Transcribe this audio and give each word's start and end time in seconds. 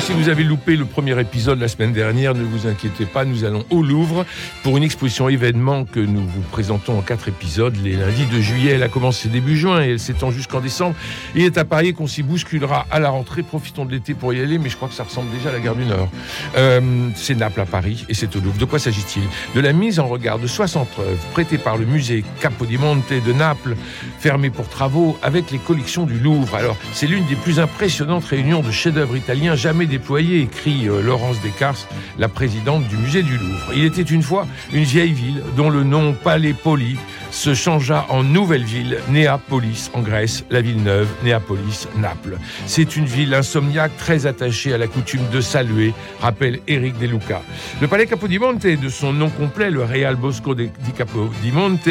Si 0.00 0.12
vous 0.12 0.28
avez 0.28 0.44
loupé 0.44 0.76
le 0.76 0.84
premier 0.84 1.18
épisode 1.18 1.58
la 1.58 1.68
semaine 1.68 1.92
dernière, 1.92 2.34
ne 2.34 2.42
vous 2.42 2.66
inquiétez 2.66 3.06
pas, 3.06 3.24
nous 3.24 3.44
allons 3.44 3.64
au 3.70 3.82
Louvre 3.82 4.26
pour 4.62 4.76
une 4.76 4.82
exposition 4.82 5.28
événement 5.28 5.84
que 5.84 6.00
nous 6.00 6.20
vous 6.20 6.42
présentons 6.50 6.98
en 6.98 7.00
quatre 7.00 7.28
épisodes. 7.28 7.74
Les 7.82 7.94
lundis 7.94 8.26
de 8.26 8.40
juillet, 8.40 8.72
elle 8.72 8.82
a 8.82 8.88
commencé 8.88 9.28
début 9.28 9.56
juin 9.56 9.82
et 9.82 9.92
elle 9.92 10.00
s'étend 10.00 10.30
jusqu'en 10.30 10.60
décembre. 10.60 10.94
Il 11.34 11.42
est 11.42 11.56
à 11.56 11.64
parier 11.64 11.94
qu'on 11.94 12.06
s'y 12.06 12.22
bousculera 12.22 12.86
à 12.90 13.00
la 13.00 13.08
rentrée. 13.08 13.42
Profitons 13.42 13.86
de 13.86 13.92
l'été 13.92 14.12
pour 14.12 14.34
y 14.34 14.40
aller, 14.40 14.58
mais 14.58 14.68
je 14.68 14.76
crois 14.76 14.88
que 14.88 14.94
ça 14.94 15.04
ressemble 15.04 15.30
déjà 15.30 15.48
à 15.48 15.52
la 15.52 15.60
gare 15.60 15.76
du 15.76 15.86
Nord. 15.86 16.10
Euh, 16.56 16.80
c'est 17.14 17.34
Naples 17.34 17.60
à 17.60 17.66
Paris 17.66 18.04
et 18.08 18.14
c'est 18.14 18.34
au 18.36 18.40
Louvre. 18.40 18.58
De 18.58 18.66
quoi 18.66 18.78
s'agit-il? 18.78 19.22
De 19.54 19.60
la 19.60 19.72
mise 19.72 19.98
en 19.98 20.08
regard 20.08 20.38
de 20.38 20.46
60 20.46 20.88
œuvres 20.98 21.26
prêtées 21.32 21.58
par 21.58 21.78
le 21.78 21.86
musée 21.86 22.22
Capodimonte 22.40 23.12
de 23.12 23.32
Naples, 23.32 23.76
fermé 24.18 24.50
pour 24.50 24.68
travaux, 24.68 25.16
avec 25.22 25.50
les 25.50 25.58
collections 25.58 26.04
du 26.04 26.18
Louvre. 26.18 26.54
Alors, 26.54 26.76
c'est 26.92 27.06
l'une 27.06 27.24
des 27.26 27.36
plus 27.36 27.60
impressionnantes 27.60 28.24
réunions 28.24 28.60
de 28.60 28.70
chefs-d'œuvre 28.70 29.16
italiens 29.16 29.54
jamais 29.54 29.85
déployé, 29.86 30.40
écrit 30.40 30.88
euh, 30.88 31.00
Laurence 31.00 31.40
Descartes, 31.40 31.88
la 32.18 32.28
présidente 32.28 32.86
du 32.88 32.96
musée 32.96 33.22
du 33.22 33.36
Louvre. 33.36 33.72
Il 33.74 33.84
était 33.84 34.02
une 34.02 34.22
fois 34.22 34.46
une 34.72 34.84
vieille 34.84 35.12
ville 35.12 35.42
dont 35.56 35.70
le 35.70 35.84
nom 35.84 36.12
Palais 36.12 36.54
Poli 36.54 36.96
se 37.30 37.54
changea 37.54 38.06
en 38.08 38.22
nouvelle 38.22 38.64
ville, 38.64 38.98
Néapolis 39.10 39.90
en 39.92 40.00
Grèce, 40.00 40.44
la 40.50 40.60
ville 40.60 40.82
neuve, 40.82 41.08
Néapolis, 41.22 41.86
Naples. 41.96 42.38
C'est 42.66 42.96
une 42.96 43.04
ville 43.04 43.34
insomniaque 43.34 43.96
très 43.98 44.26
attachée 44.26 44.72
à 44.72 44.78
la 44.78 44.86
coutume 44.86 45.28
de 45.30 45.40
saluer, 45.40 45.92
rappelle 46.20 46.60
Éric 46.66 46.98
De 46.98 47.06
Luca. 47.06 47.42
Le 47.80 47.88
palais 47.88 48.06
Capodimonte, 48.06 48.66
de 48.66 48.88
son 48.88 49.12
nom 49.12 49.28
complet, 49.28 49.70
le 49.70 49.84
Real 49.84 50.16
Bosco 50.16 50.54
di 50.54 50.70
Capodimonte, 50.96 51.88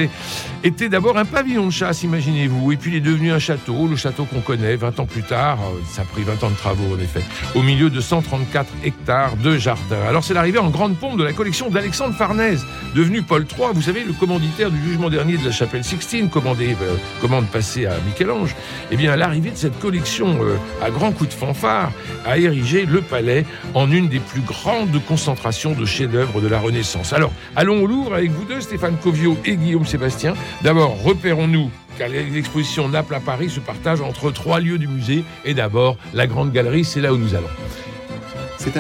était 0.64 0.90
d'abord 0.90 1.18
un 1.18 1.26
pavillon 1.26 1.68
de 1.68 1.72
chasse, 1.72 2.04
imaginez-vous, 2.04 2.72
et 2.72 2.78
puis 2.78 2.92
il 2.92 2.98
est 2.98 3.02
devenu 3.02 3.32
un 3.32 3.40
château, 3.40 3.88
le 3.88 3.96
château 3.96 4.26
qu'on 4.26 4.42
connaît 4.42 4.76
20 4.76 5.00
ans 5.00 5.06
plus 5.06 5.24
tard, 5.24 5.60
ça 5.88 6.02
a 6.02 6.06
pris 6.06 6.24
20 6.24 6.44
ans 6.44 6.50
de 6.50 6.56
travaux 6.56 6.96
en 6.96 7.00
effet, 7.00 7.22
au 7.54 7.62
milieu 7.62 7.85
de 7.90 8.02
134 8.02 8.70
hectares 8.84 9.36
de 9.38 9.58
jardins. 9.58 10.02
Alors 10.08 10.24
c'est 10.24 10.34
l'arrivée 10.34 10.60
en 10.60 10.70
grande 10.70 10.98
pompe 10.98 11.18
de 11.18 11.24
la 11.24 11.34
collection 11.34 11.70
d'Alexandre 11.70 12.16
Farnèse, 12.16 12.66
devenu 12.96 13.22
Paul 13.22 13.46
III, 13.46 13.70
vous 13.74 13.82
savez, 13.82 14.04
le 14.04 14.14
commanditaire 14.14 14.72
du 14.72 14.82
jugement 14.82 15.10
dernier 15.10 15.38
de 15.38 15.46
la 15.46 15.52
chapelle 15.52 15.84
Sixtine, 15.84 16.30
commandée, 16.30 16.76
euh, 16.82 16.96
commande 17.22 17.48
passée 17.48 17.86
à 17.86 17.94
Michel-Ange, 18.06 18.56
eh 18.92 18.96
bien, 18.96 19.16
l'arrivée 19.16 19.52
de 19.52 19.58
cette 19.58 19.80
collection 19.80 20.38
euh, 20.42 20.58
à 20.82 20.90
grands 20.90 21.12
coups 21.12 21.30
de 21.30 21.36
fanfare 21.36 21.92
a 22.26 22.38
érigé 22.38 22.86
le 22.86 23.02
palais 23.02 23.46
en 23.74 23.92
une 23.92 24.08
des 24.08 24.20
plus 24.20 24.42
grandes 24.42 25.00
concentrations 25.08 25.74
de 25.74 25.86
chefs-d'œuvre 25.86 26.42
de 26.42 26.48
la 26.48 26.60
Renaissance. 26.60 27.14
Alors, 27.14 27.32
allons 27.56 27.82
au 27.82 27.88
Louvre 27.88 28.16
avec 28.16 28.32
vous 28.32 28.46
deux, 28.46 28.62
Stéphane 28.62 28.98
Covio 28.98 29.38
et 29.46 29.56
Guillaume 29.56 29.86
Sébastien. 29.86 30.34
D'abord, 30.62 31.02
repérons-nous 31.04 31.70
car 31.98 32.10
l'exposition 32.10 32.90
Naples 32.90 33.16
à 33.16 33.20
Paris 33.20 33.50
se 33.50 33.60
partage 33.60 34.02
entre 34.02 34.32
trois 34.32 34.60
lieux 34.60 34.78
du 34.78 34.88
musée 34.88 35.24
et 35.44 35.54
d'abord 35.54 35.98
la 36.14 36.28
Grande 36.28 36.52
Galerie, 36.52 36.86
c'est 36.86 37.02
là 37.02 37.14
où 37.14 37.18
nous 37.18 37.36
allons. 37.36 37.48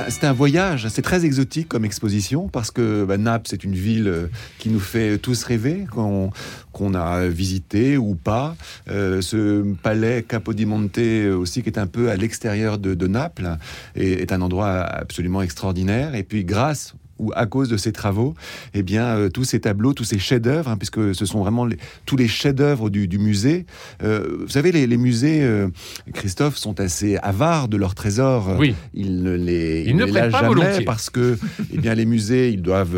C'est 0.09 0.23
un, 0.23 0.33
voyage, 0.33 0.87
c'est 0.87 1.03
très 1.03 1.25
exotique 1.25 1.67
comme 1.67 1.85
exposition 1.85 2.47
parce 2.47 2.71
que 2.71 3.05
bah, 3.05 3.17
Naples, 3.17 3.45
c'est 3.47 3.63
une 3.63 3.75
ville 3.75 4.07
euh, 4.07 4.27
qui 4.57 4.69
nous 4.69 4.79
fait 4.79 5.19
tous 5.19 5.43
rêver, 5.43 5.85
qu'on 5.91 6.93
a 6.95 7.27
visité 7.27 7.95
ou 7.95 8.15
pas. 8.15 8.55
Euh, 8.89 9.21
ce 9.21 9.61
palais 9.83 10.23
Capodimonte 10.27 10.97
aussi, 11.37 11.61
qui 11.61 11.69
est 11.69 11.77
un 11.77 11.85
peu 11.85 12.09
à 12.09 12.15
l'extérieur 12.15 12.79
de, 12.79 13.07
Naples, 13.07 13.57
est, 13.95 14.21
est, 14.21 14.31
un 14.33 14.41
endroit 14.41 14.71
absolument 14.71 15.43
extraordinaire. 15.43 16.15
Et 16.15 16.23
puis, 16.23 16.45
grâce 16.45 16.95
ou 17.17 17.31
à 17.35 17.45
cause 17.45 17.69
de 17.69 17.77
ces 17.77 17.91
travaux, 17.91 18.35
eh 18.73 18.83
bien, 18.83 19.05
euh, 19.05 19.29
tous 19.29 19.43
ces 19.45 19.59
tableaux, 19.59 19.93
tous 19.93 20.03
ces 20.03 20.19
chefs-d'œuvre, 20.19 20.69
hein, 20.69 20.77
puisque 20.77 21.15
ce 21.15 21.25
sont 21.25 21.39
vraiment 21.39 21.67
tous 22.05 22.17
les 22.17 22.27
chefs-d'œuvre 22.27 22.89
du, 22.89 23.07
musée. 23.17 23.65
Euh, 24.03 24.37
vous 24.41 24.49
savez, 24.49 24.71
les, 24.71 24.97
musées, 24.97 25.41
euh, 25.41 25.69
Christophe, 26.13 26.57
sont 26.57 26.79
assez 26.79 27.17
avares 27.17 27.67
de 27.67 27.77
leurs 27.77 27.95
trésors. 27.95 28.55
Oui. 28.59 28.75
Ils 28.93 29.23
ne 29.23 29.35
les, 29.35 29.85
ils, 29.87 29.95
ne 29.95 30.05
lâchent 30.05 30.31
jamais 30.31 30.83
parce 30.83 31.09
que, 31.09 31.37
eh 31.73 31.77
bien, 31.77 31.95
les 31.95 32.05
musées, 32.05 32.49
ils 32.49 32.61
doivent 32.61 32.97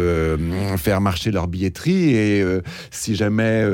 faire 0.78 1.02
marcher 1.02 1.32
leur 1.32 1.48
billetterie 1.48 2.16
et 2.16 2.44
si 2.92 3.16
jamais, 3.16 3.66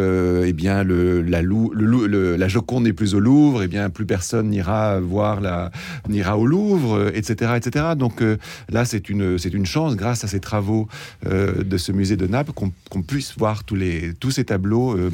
eh 0.46 0.54
bien, 0.54 0.84
le, 0.84 1.22
la, 1.22 1.42
le, 1.42 2.36
la 2.36 2.48
Joconde 2.48 2.84
n'est 2.84 2.94
plus 2.94 3.16
au 3.16 3.20
Louvre, 3.20 3.64
eh 3.64 3.68
bien, 3.68 3.90
plus 3.90 4.06
personne 4.06 4.50
n'ira 4.50 5.00
voir 5.00 5.40
la, 5.40 5.72
n'ira 6.10 6.38
au 6.38 6.46
Louvre, 6.46 7.12
etc., 7.14 7.54
etc. 7.56 7.86
Donc 7.98 8.22
là, 8.70 8.86
c'est 8.86 9.10
une, 9.10 9.38
c'est 9.38 9.54
une 9.54 9.66
chance 9.66 9.96
grâce 9.96 10.24
à 10.24 10.28
ces 10.34 10.40
travaux 10.40 10.88
euh, 11.26 11.64
de 11.64 11.78
ce 11.78 11.92
musée 11.92 12.18
de 12.18 12.28
Naples 12.28 12.52
qu'on 12.54 13.02
puisse 13.02 13.38
voir 13.38 13.64
tous, 13.64 13.76
les, 13.76 14.14
tous 14.16 14.32
ces 14.32 14.46
tableaux 14.46 14.98
euh, 14.98 15.10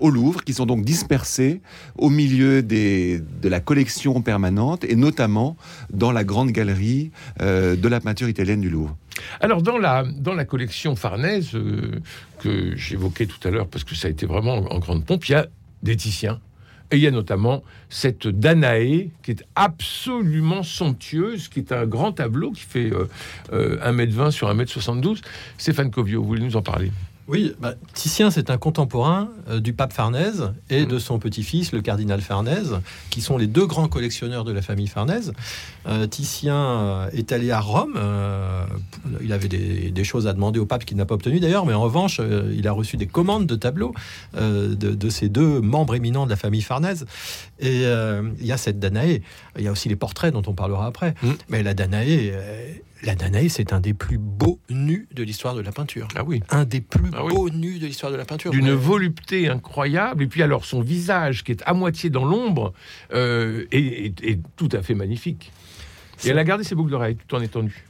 au 0.00 0.10
Louvre, 0.10 0.44
qui 0.44 0.54
sont 0.54 0.66
donc 0.66 0.84
dispersés 0.84 1.60
au 1.96 2.10
milieu 2.10 2.62
des, 2.62 3.22
de 3.42 3.48
la 3.48 3.60
collection 3.60 4.22
permanente 4.22 4.84
et 4.84 4.96
notamment 4.96 5.56
dans 5.92 6.12
la 6.12 6.24
grande 6.24 6.50
galerie 6.50 7.10
euh, 7.40 7.76
de 7.76 7.88
la 7.88 8.00
peinture 8.00 8.28
italienne 8.28 8.60
du 8.60 8.70
Louvre. 8.70 8.96
Alors, 9.40 9.62
dans 9.62 9.78
la, 9.78 10.04
dans 10.04 10.34
la 10.34 10.44
collection 10.44 10.96
Farnèse, 10.96 11.50
que 12.38 12.76
j'évoquais 12.76 13.26
tout 13.26 13.46
à 13.46 13.50
l'heure, 13.50 13.68
parce 13.68 13.84
que 13.84 13.94
ça 13.94 14.08
a 14.08 14.10
été 14.10 14.26
vraiment 14.26 14.54
en 14.72 14.78
grande 14.78 15.04
pompe, 15.04 15.26
il 15.28 15.32
y 15.32 15.34
a 15.34 15.46
des 15.82 15.96
Titiens, 15.96 16.40
et 16.92 16.96
il 16.96 17.02
y 17.02 17.06
a 17.06 17.10
notamment 17.10 17.62
cette 17.88 18.28
Danaé 18.28 19.10
qui 19.22 19.32
est 19.32 19.44
absolument 19.56 20.62
somptueuse, 20.62 21.48
qui 21.48 21.60
est 21.60 21.72
un 21.72 21.86
grand 21.86 22.12
tableau 22.12 22.52
qui 22.52 22.62
fait 22.62 22.90
1m20 22.90 23.00
euh, 23.52 24.26
euh, 24.26 24.30
sur 24.30 24.54
1m72. 24.54 25.22
Stéphane 25.56 25.90
Covio, 25.90 26.20
vous 26.20 26.28
voulez 26.28 26.44
nous 26.44 26.56
en 26.56 26.62
parler? 26.62 26.92
Oui, 27.28 27.54
bah, 27.60 27.74
Titien, 27.94 28.30
c'est 28.30 28.50
un 28.50 28.58
contemporain 28.58 29.30
euh, 29.48 29.60
du 29.60 29.72
pape 29.72 29.92
Farnèse 29.92 30.52
et 30.70 30.86
de 30.86 30.98
son 30.98 31.18
petit-fils, 31.18 31.72
le 31.72 31.80
cardinal 31.80 32.20
Farnèse, 32.20 32.80
qui 33.10 33.20
sont 33.20 33.38
les 33.38 33.46
deux 33.46 33.66
grands 33.66 33.88
collectionneurs 33.88 34.44
de 34.44 34.52
la 34.52 34.60
famille 34.60 34.88
Farnèse. 34.88 35.32
Euh, 35.86 36.06
Titien 36.08 36.56
euh, 36.56 37.10
est 37.12 37.30
allé 37.30 37.52
à 37.52 37.60
Rome. 37.60 37.98
il 39.22 39.32
avait 39.32 39.48
des, 39.48 40.04
choses 40.04 40.26
à 40.26 40.32
demander 40.32 40.58
au 40.58 40.66
pape 40.66 40.84
qu'il 40.84 40.96
n'a 40.96 41.04
pas 41.04 41.14
obtenu 41.14 41.38
d'ailleurs, 41.38 41.64
mais 41.64 41.74
en 41.74 41.82
revanche, 41.82 42.20
il 42.52 42.66
a 42.66 42.72
reçu 42.72 42.96
des 42.96 43.06
commandes 43.06 43.46
de 43.46 43.54
tableaux 43.54 43.94
de, 44.34 45.10
ces 45.10 45.28
deux 45.28 45.60
membres 45.60 45.94
éminents 45.94 46.24
de 46.24 46.30
la 46.30 46.36
famille 46.36 46.60
Farnèse. 46.60 47.06
Et 47.60 47.82
il 47.82 48.46
y 48.46 48.52
a 48.52 48.56
cette 48.56 48.80
Danaé. 48.80 49.22
Il 49.56 49.64
y 49.64 49.68
a 49.68 49.72
aussi 49.72 49.88
les 49.88 49.96
portraits 49.96 50.32
dont 50.32 50.42
on 50.46 50.54
parlera 50.54 50.86
après. 50.86 51.14
Mm. 51.22 51.30
Mais 51.48 51.62
la 51.62 51.74
Danaé 51.74 52.34
la 53.02 53.14
Danae, 53.14 53.48
c'est 53.48 53.72
un 53.72 53.80
des 53.80 53.94
plus 53.94 54.18
beaux 54.18 54.60
nus 54.70 55.08
de 55.12 55.22
l'histoire 55.22 55.54
de 55.54 55.60
la 55.60 55.72
peinture. 55.72 56.08
Ah 56.14 56.22
oui. 56.24 56.42
Un 56.50 56.64
des 56.64 56.80
plus 56.80 57.10
ah 57.12 57.22
beaux 57.28 57.50
nus 57.50 57.78
de 57.78 57.86
l'histoire 57.86 58.12
de 58.12 58.16
la 58.16 58.24
peinture. 58.24 58.50
D'une 58.50 58.72
volupté 58.72 59.48
incroyable. 59.48 60.22
Et 60.22 60.26
puis 60.26 60.42
alors, 60.42 60.64
son 60.64 60.80
visage, 60.80 61.44
qui 61.44 61.52
est 61.52 61.62
à 61.66 61.74
moitié 61.74 62.10
dans 62.10 62.24
l'ombre, 62.24 62.72
euh, 63.12 63.66
est, 63.72 64.38
tout 64.56 64.68
à 64.72 64.82
fait 64.82 64.94
magnifique. 64.94 65.52
Et 66.24 66.28
elle 66.28 66.38
a 66.38 66.44
gardé 66.44 66.64
ses 66.64 66.74
boucles 66.74 66.90
d'oreilles 66.90 67.16
tout 67.26 67.34
en 67.34 67.40
étant 67.40 67.62
nue. 67.62 67.84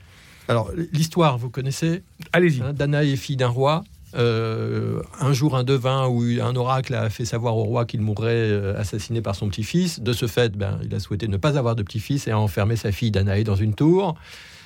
Alors, 0.48 0.70
l'histoire, 0.92 1.38
vous 1.38 1.50
connaissez? 1.50 2.02
Allez-y. 2.32 2.62
Hein, 2.62 2.72
Danae 2.72 3.04
est 3.04 3.16
fille 3.16 3.36
d'un 3.36 3.48
roi. 3.48 3.84
Euh, 4.14 5.02
un 5.20 5.32
jour, 5.32 5.56
un 5.56 5.64
devin 5.64 6.06
ou 6.06 6.22
un 6.22 6.54
oracle 6.56 6.94
a 6.94 7.08
fait 7.08 7.24
savoir 7.24 7.56
au 7.56 7.64
roi 7.64 7.86
qu'il 7.86 8.00
mourrait 8.02 8.32
euh, 8.32 8.78
assassiné 8.78 9.22
par 9.22 9.34
son 9.34 9.48
petit-fils. 9.48 10.00
De 10.00 10.12
ce 10.12 10.26
fait, 10.26 10.56
ben, 10.56 10.78
il 10.84 10.94
a 10.94 11.00
souhaité 11.00 11.28
ne 11.28 11.36
pas 11.36 11.58
avoir 11.58 11.76
de 11.76 11.82
petit-fils 11.82 12.26
et 12.28 12.30
a 12.30 12.38
enfermé 12.38 12.76
sa 12.76 12.92
fille 12.92 13.10
Danae 13.10 13.44
dans 13.44 13.56
une 13.56 13.74
tour. 13.74 14.16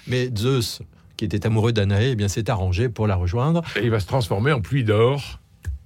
Mais 0.06 0.30
Zeus, 0.36 0.82
qui 1.16 1.24
était 1.24 1.46
amoureux 1.46 1.72
d'Anaé, 1.72 2.10
eh 2.10 2.16
bien 2.16 2.28
s'est 2.28 2.50
arrangé 2.50 2.88
pour 2.88 3.06
la 3.06 3.16
rejoindre. 3.16 3.62
Et 3.76 3.84
il 3.84 3.90
va 3.90 4.00
se 4.00 4.06
transformer 4.06 4.52
en 4.52 4.60
pluie 4.60 4.84
d'or. 4.84 5.40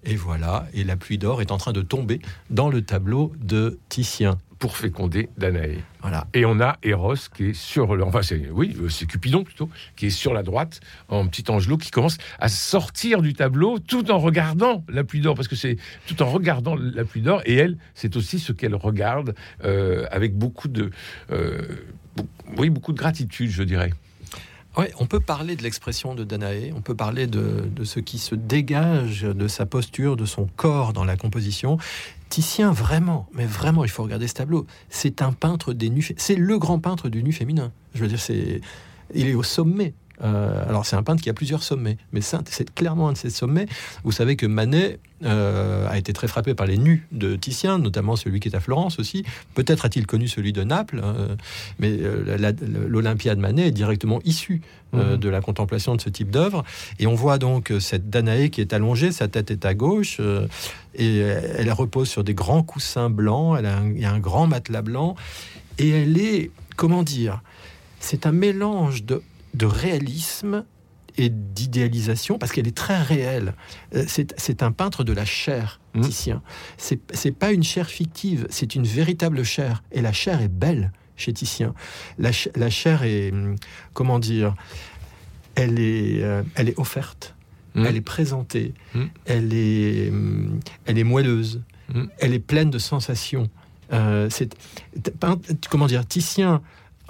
Et 0.04 0.16
voilà, 0.16 0.66
et 0.72 0.82
la 0.82 0.96
pluie 0.96 1.18
d'or 1.18 1.42
est 1.42 1.50
en 1.50 1.58
train 1.58 1.72
de 1.72 1.82
tomber 1.82 2.20
dans 2.48 2.70
le 2.70 2.82
tableau 2.82 3.32
de 3.38 3.78
Titien. 3.88 4.38
Pour 4.58 4.76
féconder 4.76 5.30
Danaé. 5.38 5.78
Voilà. 6.02 6.26
Et 6.34 6.44
on 6.44 6.60
a 6.60 6.76
Eros 6.82 7.14
qui 7.34 7.46
est 7.46 7.54
sur 7.54 7.96
le. 7.96 8.04
Enfin, 8.04 8.20
c'est, 8.20 8.50
oui, 8.50 8.76
c'est 8.90 9.06
Cupidon 9.06 9.42
plutôt, 9.42 9.70
qui 9.96 10.08
est 10.08 10.10
sur 10.10 10.34
la 10.34 10.42
droite, 10.42 10.80
en 11.08 11.26
petit 11.28 11.50
angelot, 11.50 11.78
qui 11.78 11.90
commence 11.90 12.18
à 12.38 12.50
sortir 12.50 13.22
du 13.22 13.32
tableau 13.32 13.78
tout 13.78 14.10
en 14.10 14.18
regardant 14.18 14.84
la 14.90 15.02
pluie 15.02 15.22
d'or, 15.22 15.34
parce 15.34 15.48
que 15.48 15.56
c'est 15.56 15.78
tout 16.06 16.20
en 16.22 16.30
regardant 16.30 16.76
la 16.76 17.04
pluie 17.04 17.22
d'or, 17.22 17.40
et 17.46 17.54
elle, 17.54 17.78
c'est 17.94 18.16
aussi 18.16 18.38
ce 18.38 18.52
qu'elle 18.52 18.74
regarde 18.74 19.34
euh, 19.64 20.04
avec 20.10 20.36
beaucoup 20.36 20.68
de. 20.68 20.90
Euh, 21.30 21.62
oui, 22.58 22.68
beaucoup 22.68 22.92
de 22.92 22.98
gratitude, 22.98 23.48
je 23.48 23.62
dirais. 23.62 23.94
Oui, 24.80 24.86
on 24.98 25.04
peut 25.04 25.20
parler 25.20 25.56
de 25.56 25.62
l'expression 25.62 26.14
de 26.14 26.24
Danaé, 26.24 26.72
on 26.74 26.80
peut 26.80 26.94
parler 26.94 27.26
de, 27.26 27.68
ce 27.84 28.00
qui 28.00 28.16
se 28.16 28.34
dégage 28.34 29.24
de 29.24 29.46
sa 29.46 29.66
posture, 29.66 30.16
de 30.16 30.24
son 30.24 30.46
corps 30.56 30.94
dans 30.94 31.04
la 31.04 31.18
composition. 31.18 31.76
Titien, 32.30 32.72
vraiment, 32.72 33.28
mais 33.34 33.44
vraiment, 33.44 33.84
il 33.84 33.90
faut 33.90 34.02
regarder 34.02 34.26
ce 34.26 34.32
tableau. 34.32 34.66
C'est 34.88 35.20
un 35.20 35.32
peintre 35.32 35.74
des 35.74 35.90
nus, 35.90 36.14
c'est 36.16 36.34
le 36.34 36.58
grand 36.58 36.78
peintre 36.78 37.10
du 37.10 37.22
nu 37.22 37.30
féminin. 37.30 37.72
Je 37.92 38.00
veux 38.00 38.08
dire, 38.08 38.18
c'est, 38.18 38.62
il 39.14 39.28
est 39.28 39.34
au 39.34 39.42
sommet 39.42 39.92
Euh, 40.22 40.68
alors 40.68 40.86
c'est 40.86 40.96
un 40.96 41.02
peintre 41.02 41.22
qui 41.22 41.30
a 41.30 41.34
plusieurs 41.34 41.62
sommets, 41.62 41.96
mais 42.12 42.20
c'est 42.20 42.74
clairement 42.74 43.08
un 43.08 43.12
de 43.12 43.18
ces 43.18 43.30
sommets. 43.30 43.66
Vous 44.04 44.12
savez 44.12 44.36
que 44.36 44.46
Manet 44.46 44.98
euh, 45.24 45.88
a 45.88 45.98
été 45.98 46.12
très 46.12 46.28
frappé 46.28 46.54
par 46.54 46.66
les 46.66 46.78
nus 46.78 47.06
de 47.12 47.36
Titien, 47.36 47.78
notamment 47.78 48.16
celui 48.16 48.40
qui 48.40 48.48
est 48.48 48.56
à 48.56 48.60
Florence 48.60 48.98
aussi. 48.98 49.24
Peut-être 49.54 49.84
a-t-il 49.84 50.06
connu 50.06 50.28
celui 50.28 50.52
de 50.52 50.62
Naples, 50.62 51.00
hein, 51.02 51.36
mais 51.78 51.96
euh, 52.00 52.52
l'Olympia 52.88 53.34
de 53.34 53.40
Manet 53.40 53.68
est 53.68 53.72
directement 53.72 54.20
issue 54.24 54.62
mmh. 54.92 55.16
de 55.16 55.28
la 55.28 55.40
contemplation 55.40 55.94
de 55.94 56.00
ce 56.00 56.10
type 56.10 56.30
d'œuvre. 56.30 56.64
Et 56.98 57.06
on 57.06 57.14
voit 57.14 57.38
donc 57.38 57.72
cette 57.80 58.10
Danaé 58.10 58.50
qui 58.50 58.60
est 58.60 58.72
allongée, 58.72 59.12
sa 59.12 59.28
tête 59.28 59.50
est 59.50 59.64
à 59.64 59.74
gauche, 59.74 60.20
et 60.94 61.18
elle 61.18 61.72
repose 61.72 62.08
sur 62.08 62.24
des 62.24 62.34
grands 62.34 62.62
coussins 62.62 63.10
blancs, 63.10 63.56
elle 63.58 63.66
a 63.66 63.80
il 63.84 64.00
y 64.00 64.04
a 64.04 64.12
un 64.12 64.18
grand 64.18 64.46
matelas 64.46 64.82
blanc, 64.82 65.16
et 65.78 65.90
elle 65.90 66.18
est, 66.18 66.50
comment 66.76 67.02
dire, 67.02 67.42
c'est 68.00 68.26
un 68.26 68.32
mélange 68.32 69.04
de 69.04 69.22
de 69.54 69.66
réalisme 69.66 70.64
et 71.16 71.28
d'idéalisation 71.28 72.38
parce 72.38 72.52
qu'elle 72.52 72.68
est 72.68 72.76
très 72.76 73.00
réelle. 73.02 73.54
Euh, 73.94 74.04
c'est 74.06 74.62
un 74.62 74.72
peintre 74.72 75.04
de 75.04 75.12
la 75.12 75.24
chair, 75.24 75.80
mmh. 75.94 76.00
Titien. 76.02 76.42
C'est 76.78 77.32
pas 77.32 77.52
une 77.52 77.62
chair 77.62 77.88
fictive, 77.88 78.46
c'est 78.50 78.74
une 78.74 78.84
véritable 78.84 79.44
chair. 79.44 79.82
Et 79.92 80.00
la 80.00 80.12
chair 80.12 80.40
est 80.40 80.48
belle 80.48 80.92
chez 81.16 81.32
Titien. 81.32 81.74
La, 82.18 82.32
chair 82.70 83.02
est, 83.02 83.32
hum, 83.32 83.56
comment 83.92 84.18
dire, 84.18 84.54
elle 85.54 85.78
est, 85.78 86.22
euh, 86.22 86.42
elle 86.54 86.68
est 86.68 86.78
offerte, 86.78 87.34
mmh. 87.74 87.84
elle 87.84 87.96
est 87.96 88.00
présentée, 88.00 88.74
mmh. 88.94 89.04
elle, 89.26 89.52
est, 89.52 90.08
hum, 90.10 90.60
elle 90.86 90.98
est 90.98 91.04
moelleuse, 91.04 91.62
elle 92.18 92.34
est 92.34 92.38
pleine 92.38 92.70
de 92.70 92.78
sensations. 92.78 93.50
Euh, 93.92 94.28
c'est 94.30 94.56
comment 95.68 95.86
dire, 95.86 96.06
Titien 96.06 96.62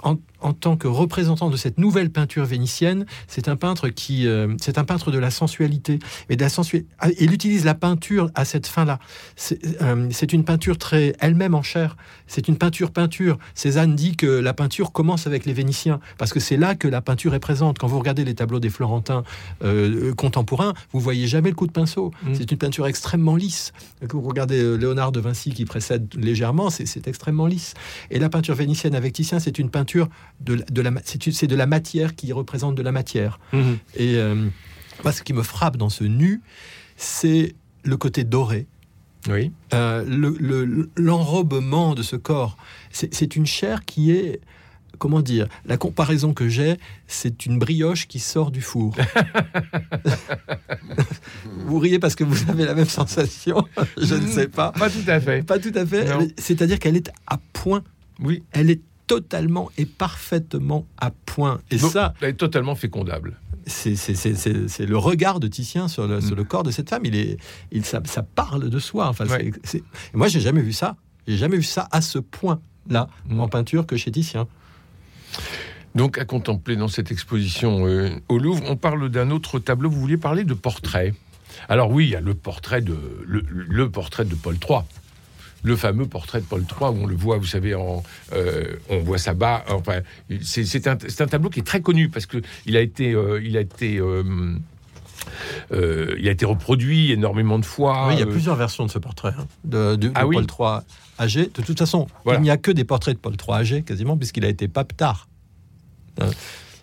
en, 0.03 0.17
en 0.41 0.53
tant 0.53 0.75
que 0.75 0.87
représentant 0.87 1.49
de 1.49 1.57
cette 1.57 1.77
nouvelle 1.77 2.09
peinture 2.09 2.45
vénitienne, 2.45 3.05
c'est 3.27 3.47
un 3.47 3.55
peintre 3.55 3.89
qui, 3.89 4.27
euh, 4.27 4.55
c'est 4.59 4.77
un 4.77 4.83
peintre 4.83 5.11
de 5.11 5.19
la 5.19 5.31
sensualité 5.31 5.99
et 6.29 6.35
de 6.35 6.41
la 6.41 6.49
sensualité. 6.49 6.87
Ah, 6.99 7.09
il 7.19 7.33
utilise 7.33 7.65
la 7.65 7.75
peinture 7.75 8.29
à 8.35 8.45
cette 8.45 8.67
fin-là. 8.67 8.99
Euh, 9.81 10.07
c'est 10.11 10.33
une 10.33 10.43
peinture 10.43 10.77
très 10.77 11.13
elle-même 11.19 11.55
en 11.55 11.61
chair. 11.61 11.95
C'est 12.27 12.47
une 12.47 12.57
peinture 12.57 12.91
peinture. 12.91 13.37
Cézanne 13.53 13.95
dit 13.95 14.15
que 14.15 14.25
la 14.25 14.53
peinture 14.53 14.91
commence 14.91 15.27
avec 15.27 15.45
les 15.45 15.53
Vénitiens 15.53 15.99
parce 16.17 16.33
que 16.33 16.39
c'est 16.39 16.57
là 16.57 16.75
que 16.75 16.87
la 16.87 17.01
peinture 17.01 17.33
est 17.35 17.39
présente. 17.39 17.77
Quand 17.77 17.87
vous 17.87 17.99
regardez 17.99 18.25
les 18.25 18.35
tableaux 18.35 18.59
des 18.59 18.69
Florentins 18.69 19.23
euh, 19.63 20.13
contemporains, 20.15 20.73
vous 20.91 20.99
voyez 20.99 21.27
jamais 21.27 21.49
le 21.49 21.55
coup 21.55 21.67
de 21.67 21.71
pinceau. 21.71 22.11
Mm. 22.23 22.33
C'est 22.33 22.51
une 22.51 22.57
peinture 22.57 22.87
extrêmement 22.87 23.35
lisse. 23.35 23.73
Quand 24.07 24.19
vous 24.19 24.27
regardez 24.27 24.77
Léonard 24.77 25.11
de 25.11 25.19
Vinci 25.19 25.51
qui 25.51 25.65
précède 25.65 26.13
légèrement, 26.15 26.69
c'est 26.69 27.07
extrêmement 27.07 27.47
lisse. 27.47 27.73
Et 28.09 28.19
la 28.19 28.29
peinture 28.29 28.55
vénitienne 28.55 28.95
avec 28.95 29.13
Titien, 29.13 29.39
c'est 29.39 29.59
une 29.59 29.69
peinture 29.69 30.09
de, 30.43 30.81
la, 30.81 30.91
c'est 31.03 31.47
de 31.47 31.55
la 31.55 31.65
matière 31.65 32.15
qui 32.15 32.33
représente 32.33 32.75
de 32.75 32.81
la 32.81 32.91
matière. 32.91 33.39
Mhm. 33.53 33.77
Et 33.95 34.15
euh, 34.15 34.47
moi, 35.03 35.11
ce 35.11 35.23
qui 35.23 35.33
me 35.33 35.43
frappe 35.43 35.77
dans 35.77 35.89
ce 35.89 36.03
nu, 36.03 36.41
c'est 36.97 37.55
le 37.83 37.97
côté 37.97 38.23
doré. 38.23 38.67
Oui. 39.29 39.51
Euh, 39.73 40.03
l'enrobement 40.95 41.93
de 41.93 42.01
ce 42.01 42.15
corps. 42.15 42.57
C'est 42.91 43.35
une 43.35 43.45
chair 43.45 43.85
qui 43.85 44.11
est 44.11 44.41
comment 44.97 45.21
dire 45.21 45.47
La 45.65 45.77
comparaison 45.77 46.33
que 46.33 46.47
j'ai, 46.47 46.77
c'est 47.07 47.45
une 47.45 47.57
brioche 47.57 48.07
qui 48.07 48.19
sort 48.19 48.51
du 48.51 48.61
four. 48.61 48.95
vous 51.65 51.79
riez 51.79 51.99
parce 51.99 52.15
que 52.15 52.23
vous 52.23 52.49
avez 52.49 52.65
la 52.65 52.73
même 52.73 52.87
sensation. 52.89 53.67
Je 53.97 54.15
ne 54.15 54.27
sais 54.27 54.47
pas. 54.47 54.71
Pas 54.71 54.89
tout 54.89 55.07
à 55.07 55.19
fait. 55.19 55.43
Pas 55.43 55.59
tout 55.59 55.73
à 55.75 55.85
fait. 55.85 56.07
C'est-à-dire 56.37 56.79
qu'elle 56.79 56.95
est 56.95 57.11
à 57.27 57.37
point. 57.53 57.83
Oui. 58.19 58.43
Elle 58.51 58.69
est 58.69 58.81
totalement 59.11 59.69
et 59.77 59.85
parfaitement 59.85 60.85
à 60.97 61.11
point. 61.11 61.59
Et 61.69 61.77
ça, 61.77 62.13
est 62.21 62.33
totalement 62.33 62.75
fécondable. 62.75 63.37
C'est 63.65 64.85
le 64.85 64.97
regard 64.97 65.41
de 65.41 65.47
Titien 65.47 65.89
sur 65.89 66.07
le, 66.07 66.21
sur 66.21 66.35
le, 66.35 66.45
corps 66.45 66.63
de 66.63 66.71
cette 66.71 66.89
femme. 66.89 67.01
Il 67.03 67.15
est, 67.15 67.37
il, 67.73 67.83
ça, 67.83 68.01
ça 68.05 68.23
parle 68.23 68.69
de 68.69 68.79
soi. 68.79 69.09
Enfin, 69.09 69.25
moi, 70.13 70.29
j'ai 70.29 70.39
jamais 70.39 70.61
vu 70.61 70.71
ça. 70.71 70.95
J'ai 71.27 71.35
jamais 71.35 71.57
vu 71.57 71.63
ça 71.63 71.89
à 71.91 71.99
ce 71.99 72.19
point-là 72.19 73.09
mm. 73.27 73.39
en 73.41 73.49
peinture 73.49 73.85
que 73.85 73.97
chez 73.97 74.11
Titien. 74.11 74.47
Donc, 75.93 76.17
à 76.17 76.23
contempler 76.23 76.77
dans 76.77 76.87
cette 76.87 77.11
exposition 77.11 77.85
euh, 77.85 78.11
au 78.29 78.39
Louvre, 78.39 78.63
on 78.67 78.77
parle 78.77 79.09
d'un 79.09 79.29
autre 79.29 79.59
tableau. 79.59 79.89
Vous 79.89 79.99
vouliez 79.99 80.17
parler 80.17 80.45
de 80.45 80.53
portrait. 80.53 81.13
Alors 81.67 81.91
oui, 81.91 82.05
il 82.05 82.11
y 82.11 82.15
a 82.15 82.21
le 82.21 82.33
portrait 82.33 82.81
de 82.81 82.95
le, 83.25 83.43
le 83.49 83.89
portrait 83.89 84.23
de 84.23 84.35
Paul 84.35 84.55
III 84.55 84.79
le 85.63 85.75
fameux 85.75 86.05
portrait 86.05 86.41
de 86.41 86.45
Paul 86.45 86.61
III 86.61 86.89
où 86.89 87.03
on 87.03 87.05
le 87.05 87.15
voit, 87.15 87.37
vous 87.37 87.45
savez, 87.45 87.75
en, 87.75 88.03
euh, 88.33 88.75
on 88.89 88.99
voit 88.99 89.17
sa 89.17 89.33
bas. 89.33 89.63
Enfin, 89.69 90.01
c'est 90.41 90.87
un, 90.87 90.93
un, 90.93 91.27
tableau 91.27 91.49
qui 91.49 91.59
est 91.59 91.63
très 91.65 91.81
connu 91.81 92.09
parce 92.09 92.25
que 92.25 92.37
il 92.65 92.77
a 92.77 92.81
été, 92.81 93.13
euh, 93.13 93.41
il 93.43 93.57
a 93.57 93.61
été 93.61 93.99
euh, 93.99 94.55
il 95.71 96.27
a 96.27 96.31
été 96.31 96.45
reproduit 96.45 97.11
énormément 97.11 97.59
de 97.59 97.65
fois. 97.65 98.07
Oui, 98.07 98.15
il 98.15 98.19
y 98.19 98.23
a 98.23 98.27
plusieurs 98.27 98.55
versions 98.55 98.85
de 98.85 98.91
ce 98.91 98.99
portrait 98.99 99.33
hein, 99.37 99.45
de, 99.63 100.11
ah 100.15 100.21
Paul 100.21 100.45
III 100.45 100.79
âgé. 101.19 101.49
De 101.53 101.61
toute 101.61 101.77
façon, 101.77 102.07
il 102.25 102.41
n'y 102.41 102.49
a 102.49 102.57
que 102.57 102.71
des 102.71 102.83
portraits 102.83 103.15
de 103.15 103.19
Paul 103.19 103.33
III 103.33 103.59
âgé, 103.59 103.81
quasiment, 103.83 104.17
puisqu'il 104.17 104.45
a 104.45 104.49
été 104.49 104.67
pape 104.67 104.97
tard. 104.97 105.27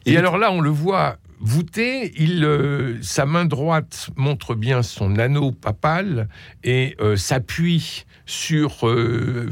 Et, 0.07 0.17
alors 0.17 0.39
là, 0.39 0.51
on 0.53 0.61
le 0.61 0.71
voit 0.71 1.19
voûté, 1.41 2.13
il, 2.17 2.99
sa 3.03 3.27
main 3.27 3.45
droite 3.45 4.11
montre 4.17 4.55
bien 4.55 4.83
son 4.83 5.19
anneau 5.19 5.53
papal 5.53 6.29
et 6.65 6.97
s'appuie 7.17 8.05
sur 8.29 8.87
euh, 8.87 9.49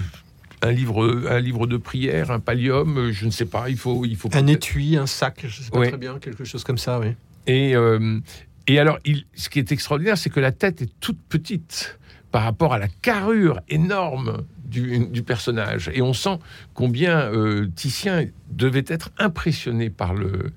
un 0.62 0.70
livre, 0.70 1.28
un 1.28 1.40
livre 1.40 1.66
de 1.66 1.76
prière, 1.78 2.30
un 2.30 2.40
pallium, 2.40 3.10
je 3.10 3.26
ne 3.26 3.30
sais 3.30 3.46
pas. 3.46 3.68
Il 3.68 3.78
faut, 3.78 4.04
il 4.04 4.16
faut 4.16 4.28
un 4.34 4.46
étui, 4.46 4.96
un 4.96 5.06
sac, 5.06 5.40
je 5.40 5.46
ne 5.46 5.64
sais 5.64 5.70
pas 5.70 5.88
très 5.88 5.96
bien, 5.96 6.18
quelque 6.18 6.44
chose 6.44 6.62
comme 6.62 6.78
ça, 6.78 7.00
oui. 7.00 7.08
Et 7.46 7.74
euh, 7.74 8.20
et 8.66 8.78
alors, 8.78 8.98
il, 9.04 9.24
ce 9.34 9.48
qui 9.48 9.58
est 9.58 9.72
extraordinaire, 9.72 10.18
c'est 10.18 10.30
que 10.30 10.40
la 10.40 10.52
tête 10.52 10.82
est 10.82 10.90
toute 11.00 11.20
petite 11.28 11.98
par 12.32 12.42
rapport 12.42 12.74
à 12.74 12.78
la 12.78 12.88
carrure 12.88 13.60
énorme 13.68 14.44
du, 14.66 15.22
personnage. 15.22 15.90
Et 15.94 16.02
on 16.02 16.12
sent 16.12 16.38
combien 16.74 17.18
euh, 17.18 17.68
Titien 17.74 18.26
devait 18.50 18.84
être 18.86 19.10
impressionné 19.18 19.90
par 19.90 20.14
le 20.14 20.52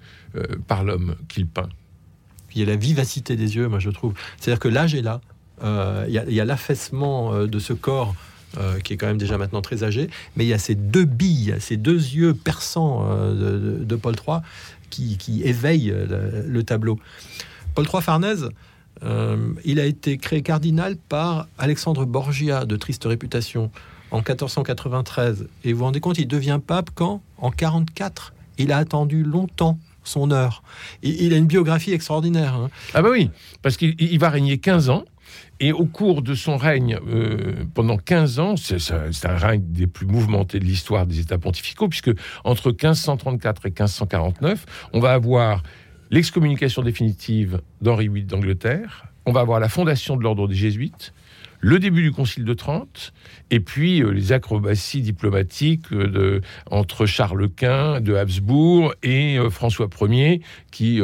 par 0.68 0.84
l'homme 0.84 1.16
qu'il 1.28 1.48
peint. 1.48 1.70
Il 2.54 2.60
y 2.60 2.64
a 2.64 2.68
la 2.68 2.76
vivacité 2.76 3.36
des 3.36 3.56
yeux, 3.56 3.68
moi 3.68 3.80
je 3.80 3.90
trouve. 3.90 4.14
C'est-à-dire 4.38 4.60
que 4.60 4.68
l'âge 4.68 4.94
est 4.96 5.02
là. 5.02 5.22
Euh, 5.64 6.06
il 6.08 6.14
y 6.14 6.40
a, 6.40 6.46
l'affaissement 6.46 7.34
euh, 7.34 7.48
de 7.48 7.60
ce 7.60 7.74
corps 7.74 8.16
euh, 8.58 8.80
qui 8.80 8.94
est 8.94 8.98
quand 8.98 9.08
même 9.08 9.18
déjà 9.18 9.38
maintenant 9.38 9.62
très 9.62 9.84
âgé, 9.84 10.10
mais 10.36 10.46
il 10.46 10.48
y 10.48 10.54
a 10.54 10.58
ces 10.58 10.76
deux 10.76 11.06
billes, 11.06 11.56
ces 11.60 11.78
deux 11.78 11.98
yeux 11.98 12.34
perçants 12.34 13.06
de, 13.34 13.96
Paul 13.96 14.16
III 14.16 14.38
qui, 14.90 15.42
éveillent 15.44 15.94
le, 16.46 16.64
tableau. 16.64 17.00
Paul 17.76 17.86
III 17.92 18.02
Farnèse, 18.02 18.50
il 19.66 19.80
a 19.80 19.86
été 19.86 20.18
créé 20.18 20.42
cardinal 20.42 20.96
par 20.98 21.48
Alexandre 21.58 22.06
Borgia 22.06 22.66
de 22.66 22.76
triste 22.76 23.04
réputation 23.06 23.70
en 24.12 24.18
1493. 24.18 25.48
Et 25.64 25.74
vous 25.74 25.80
vous 25.80 25.86
rendez 25.86 26.00
compte, 26.00 26.18
il 26.18 26.28
devient 26.28 26.60
pape 26.66 26.90
quand? 26.94 27.22
En 27.38 27.52
44. 27.52 28.34
Il 28.58 28.72
a 28.72 28.78
attendu 28.78 29.24
longtemps 29.24 29.80
son 30.04 30.32
heure. 30.32 30.64
Il 31.04 31.34
a 31.34 31.38
une 31.38 31.48
biographie 31.48 31.94
extraordinaire. 31.94 32.56
Hein. 32.56 32.70
Ah 32.94 33.02
bah 33.02 33.10
oui, 33.12 33.30
parce 33.62 33.78
qu'il 33.78 34.20
va 34.20 34.30
régner 34.30 34.58
15 34.58 34.90
ans. 34.90 35.04
Et 35.60 35.72
au 35.72 35.86
cours 35.86 36.22
de 36.22 36.34
son 36.34 36.58
règne, 36.58 36.98
euh, 37.08 37.66
pendant 37.74 37.98
15 37.98 38.40
ans, 38.40 38.56
c'est 38.56 39.26
un 39.26 39.38
règne 39.38 39.62
des 39.68 39.88
plus 39.88 40.08
mouvementés 40.08 40.60
de 40.60 40.66
l'histoire 40.66 41.06
des 41.06 41.20
États 41.20 41.38
pontificaux, 41.38 41.88
puisque 41.88 42.12
entre 42.44 42.70
1534 42.70 43.66
et 43.66 43.70
1549, 43.70 44.66
on 44.94 45.00
va 45.00 45.14
avoir 45.14 45.62
l'excommunication 46.12 46.82
définitive 46.82 47.62
d'Henri 47.82 48.08
VIII 48.08 48.24
d'Angleterre, 48.24 49.06
on 49.26 49.32
va 49.32 49.42
avoir 49.42 49.60
la 49.60 49.70
fondation 49.70 50.18
de 50.18 50.24
l'ordre 50.24 50.48
des 50.48 50.56
Jésuites, 50.56 51.14
le 51.62 51.80
début 51.80 52.04
du 52.04 52.12
Concile 52.12 52.46
de 52.46 52.54
Trente, 52.54 53.14
et 53.52 53.60
puis 53.60 54.02
euh, 54.02 54.12
les 54.12 54.32
acrobaties 54.32 55.02
diplomatiques 55.02 55.92
euh, 55.92 56.42
entre 56.72 57.06
Charles 57.06 57.50
Quint 57.50 58.02
de 58.02 58.16
Habsbourg 58.16 58.94
et 59.04 59.38
euh, 59.38 59.50
François 59.50 59.90
Ier, 60.02 60.42
qui 60.72 61.02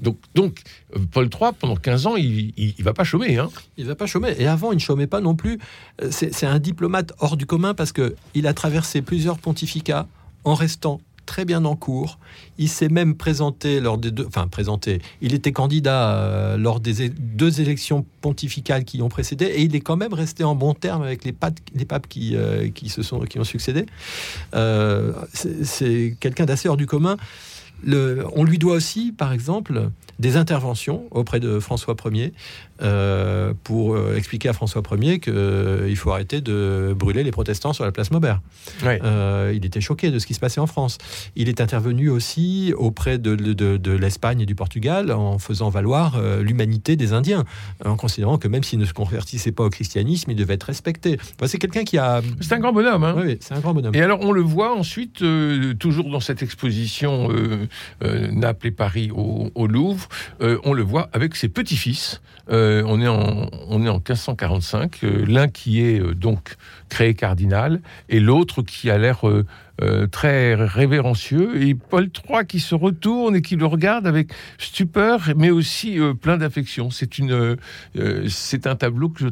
donc 0.00 0.18
donc 0.34 0.62
Paul 1.10 1.28
III 1.28 1.50
pendant 1.58 1.76
15 1.76 2.06
ans, 2.06 2.16
il, 2.16 2.52
il, 2.56 2.82
va 2.82 2.92
pas 2.92 3.04
chômer, 3.04 3.38
hein. 3.38 3.50
Il 3.76 3.86
va 3.86 3.94
pas 3.94 4.06
chômer. 4.06 4.34
Et 4.38 4.46
avant, 4.46 4.72
il 4.72 4.76
ne 4.76 4.80
chômait 4.80 5.06
pas 5.06 5.20
non 5.20 5.34
plus. 5.34 5.58
C'est 6.10 6.46
un 6.46 6.58
diplomate 6.58 7.12
hors 7.18 7.36
du 7.36 7.46
commun 7.46 7.74
parce 7.74 7.92
que 7.92 8.14
il 8.34 8.46
a 8.46 8.54
traversé 8.54 9.02
plusieurs 9.02 9.38
pontificats 9.38 10.06
en 10.44 10.54
restant 10.54 11.00
très 11.26 11.44
bien 11.44 11.64
en 11.64 11.76
cours. 11.76 12.18
Il 12.58 12.68
s'est 12.68 12.88
même 12.88 13.14
présenté 13.16 13.80
lors 13.80 13.98
des 13.98 14.10
deux, 14.10 14.26
enfin 14.26 14.46
présenté. 14.48 15.00
Il 15.20 15.34
était 15.34 15.52
candidat 15.52 16.14
euh, 16.14 16.56
lors 16.56 16.80
des 16.80 17.08
deux 17.08 17.60
élections 17.60 18.04
pontificales 18.20 18.84
qui 18.84 19.02
ont 19.02 19.08
précédé, 19.08 19.46
et 19.46 19.62
il 19.62 19.74
est 19.74 19.80
quand 19.80 19.96
même 19.96 20.14
resté 20.14 20.44
en 20.44 20.54
bon 20.54 20.74
terme 20.74 21.02
avec 21.02 21.24
les 21.24 21.32
papes, 21.32 21.58
les 21.74 21.84
papes 21.84 22.06
qui, 22.08 22.36
euh, 22.36 22.70
qui 22.70 22.88
se 22.88 23.02
sont 23.02 23.20
qui 23.20 23.38
ont 23.38 23.44
succédé. 23.44 23.86
Euh, 24.54 25.12
c'est 25.32 26.16
quelqu'un 26.20 26.44
d'assez 26.44 26.68
hors 26.68 26.76
du 26.76 26.86
commun 26.86 27.16
on 27.86 28.44
lui 28.44 28.58
doit 28.58 28.74
aussi, 28.74 29.12
par 29.12 29.32
exemple, 29.32 29.90
des 30.18 30.36
interventions 30.36 31.04
auprès 31.10 31.40
de 31.40 31.58
François 31.58 31.96
Ier 32.12 32.32
euh, 32.82 33.54
pour 33.62 33.94
euh, 33.94 34.16
expliquer 34.16 34.48
à 34.48 34.52
François 34.52 34.82
Ier 35.00 35.20
qu'il 35.20 35.32
euh, 35.32 35.94
faut 35.94 36.10
arrêter 36.10 36.40
de 36.40 36.94
brûler 36.96 37.22
les 37.22 37.30
protestants 37.30 37.72
sur 37.72 37.84
la 37.84 37.92
place 37.92 38.10
Maubert. 38.10 38.40
il 38.82 39.64
était 39.64 39.80
choqué 39.80 40.10
de 40.10 40.18
ce 40.18 40.26
qui 40.26 40.34
se 40.34 40.40
passait 40.40 40.60
en 40.60 40.66
France. 40.66 40.98
Il 41.36 41.48
est 41.48 41.60
intervenu 41.60 42.08
aussi 42.10 42.72
auprès 42.76 43.18
de, 43.18 43.34
de, 43.34 43.90
l'Espagne 43.92 44.40
et 44.40 44.46
du 44.46 44.54
Portugal 44.54 45.12
en 45.12 45.38
faisant 45.38 45.68
valoir 45.68 46.20
l'humanité 46.40 46.96
des 46.96 47.12
Indiens, 47.12 47.44
en 47.84 47.96
considérant 47.96 48.38
que 48.38 48.48
même 48.48 48.64
s'ils 48.64 48.78
ne 48.78 48.84
se 48.84 48.92
convertissaient 48.92 49.52
pas 49.52 49.64
au 49.64 49.70
christianisme, 49.70 50.30
ils 50.32 50.36
devaient 50.36 50.54
être 50.54 50.64
respectés. 50.64 51.18
c'est 51.46 51.58
quelqu'un 51.58 51.84
qui 51.84 51.98
a... 51.98 52.22
C'est 52.40 52.54
un 52.54 52.58
grand 52.58 52.72
bonhomme. 52.72 53.04
Hein. 53.04 53.14
Oui, 53.16 53.38
c'est 53.40 53.54
un 53.54 53.60
grand 53.60 53.72
bonhomme. 53.72 53.94
Et 53.94 54.02
alors 54.02 54.20
on 54.22 54.32
le 54.32 54.40
voit 54.40 54.76
ensuite, 54.76 55.22
toujours 55.78 56.10
dans 56.10 56.20
cette 56.20 56.42
exposition 56.42 57.28
Naples 58.02 58.68
et 58.68 58.70
Paris 58.70 59.10
au 59.12 59.66
Louvre, 59.66 60.08
euh, 60.40 60.58
on 60.64 60.72
le 60.72 60.82
voit 60.82 61.08
avec 61.12 61.36
ses 61.36 61.48
petits-fils. 61.48 62.20
Euh, 62.50 62.82
on, 62.86 63.00
est 63.00 63.08
en, 63.08 63.48
on 63.68 63.84
est 63.84 63.88
en 63.88 63.94
1545. 63.94 65.04
Euh, 65.04 65.24
l'un 65.26 65.48
qui 65.48 65.80
est 65.80 66.00
donc 66.14 66.56
créé 66.88 67.14
cardinal 67.14 67.80
et 68.08 68.20
l'autre 68.20 68.62
qui 68.62 68.90
a 68.90 68.98
l'air 68.98 69.22
très 70.12 70.54
révérencieux. 70.54 71.60
Et 71.62 71.74
Paul 71.74 72.08
III 72.08 72.46
qui 72.46 72.60
se 72.60 72.74
retourne 72.74 73.36
et 73.36 73.42
qui 73.42 73.56
le 73.56 73.66
regarde 73.66 74.06
avec 74.06 74.28
stupeur, 74.58 75.20
mais 75.36 75.50
aussi 75.50 75.98
plein 76.20 76.36
d'affection. 76.36 76.90
C'est 76.90 78.66
un 78.66 78.76
tableau 78.76 79.08
que 79.08 79.20
je 79.20 79.28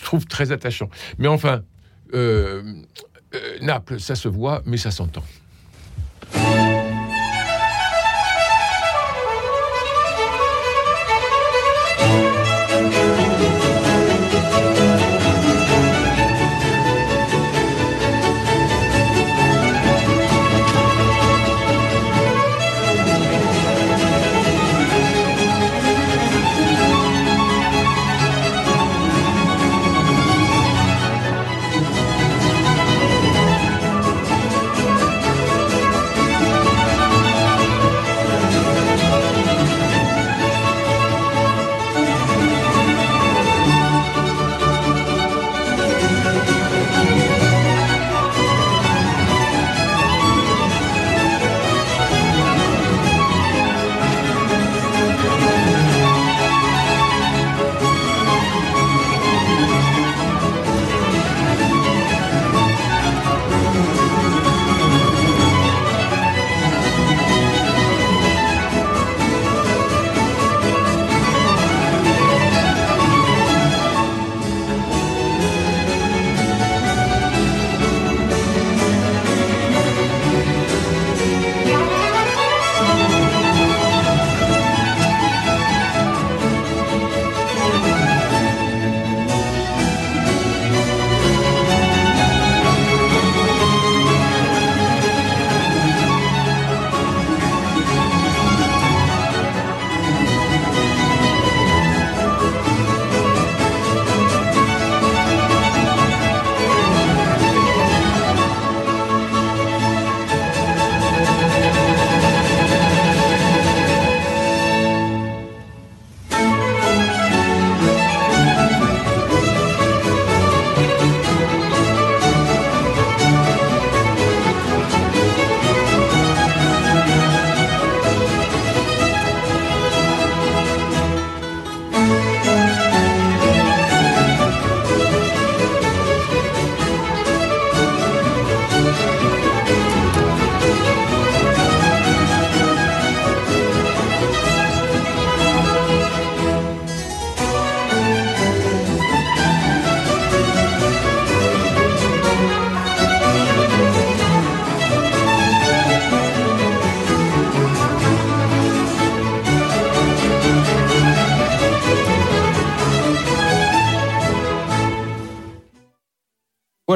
trouve 0.00 0.26
très 0.26 0.52
attachant. 0.52 0.88
Mais 1.18 1.28
enfin, 1.28 1.62
Naples, 3.60 4.00
ça 4.00 4.14
se 4.14 4.28
voit, 4.28 4.62
mais 4.64 4.78
ça 4.78 4.90
s'entend. 4.90 5.24
Bye. 6.34 6.73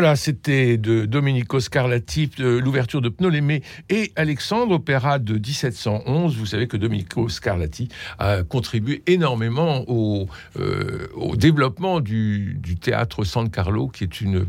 Voilà, 0.01 0.15
c'était 0.15 0.77
de 0.77 1.07
Domenico 1.07 1.59
Scarlatti, 1.59 2.31
l'ouverture 2.39 3.01
de 3.01 3.09
Ptolémée 3.09 3.65
et 3.91 4.13
Alexandre, 4.15 4.77
opéra 4.77 5.19
de 5.19 5.33
1711. 5.33 6.37
Vous 6.37 6.47
savez 6.47 6.69
que 6.69 6.77
Domenico 6.77 7.29
Scarlatti 7.29 7.89
a 8.21 8.45
contribué 8.45 9.03
énormément 9.09 9.83
au, 9.89 10.29
euh, 10.61 11.09
développement 11.35 11.99
du, 11.99 12.61
théâtre 12.81 13.25
San 13.25 13.51
Carlo, 13.51 13.89
qui 13.89 14.05
est 14.05 14.21
une 14.21 14.47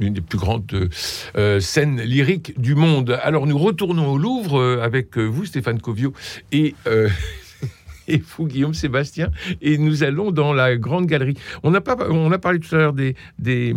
des 0.00 0.22
plus 0.22 0.38
grandes 0.38 0.88
euh, 1.36 1.60
scènes 1.60 2.00
lyriques 2.00 2.58
du 2.58 2.74
monde. 2.74 3.18
Alors 3.22 3.46
nous 3.46 3.58
retournons 3.58 4.12
au 4.12 4.16
Louvre 4.16 4.58
euh, 4.58 4.80
avec 4.82 5.18
vous, 5.18 5.44
Stéphane 5.44 5.78
Covio, 5.78 6.14
et 6.52 6.74
et 8.08 8.18
vous, 8.18 8.46
Guillaume 8.46 8.74
Sébastien, 8.74 9.30
et 9.60 9.78
nous 9.78 10.02
allons 10.02 10.30
dans 10.30 10.52
la 10.52 10.76
grande 10.76 11.06
galerie. 11.06 11.36
On 11.62 11.74
a, 11.74 11.80
pas, 11.80 11.96
on 12.10 12.30
a 12.32 12.38
parlé 12.38 12.60
tout 12.60 12.74
à 12.74 12.78
l'heure 12.78 12.92
des, 12.92 13.16
des, 13.38 13.74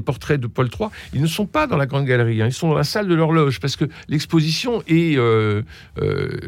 portraits 0.00 0.40
de 0.40 0.46
Paul 0.46 0.68
III. 0.68 0.88
Ils 1.14 1.20
ne 1.20 1.26
sont 1.26 1.46
pas 1.46 1.66
dans 1.66 1.76
la 1.76 1.86
grande 1.86 2.06
galerie, 2.06 2.42
hein. 2.42 2.46
ils 2.46 2.52
sont 2.52 2.68
dans 2.68 2.74
la 2.74 2.84
salle 2.84 3.08
de 3.08 3.14
l'horloge, 3.14 3.60
parce 3.60 3.76
que 3.76 3.84
l'exposition 4.08 4.82
est... 4.88 5.16
Euh, 5.16 5.62
euh, 6.00 6.38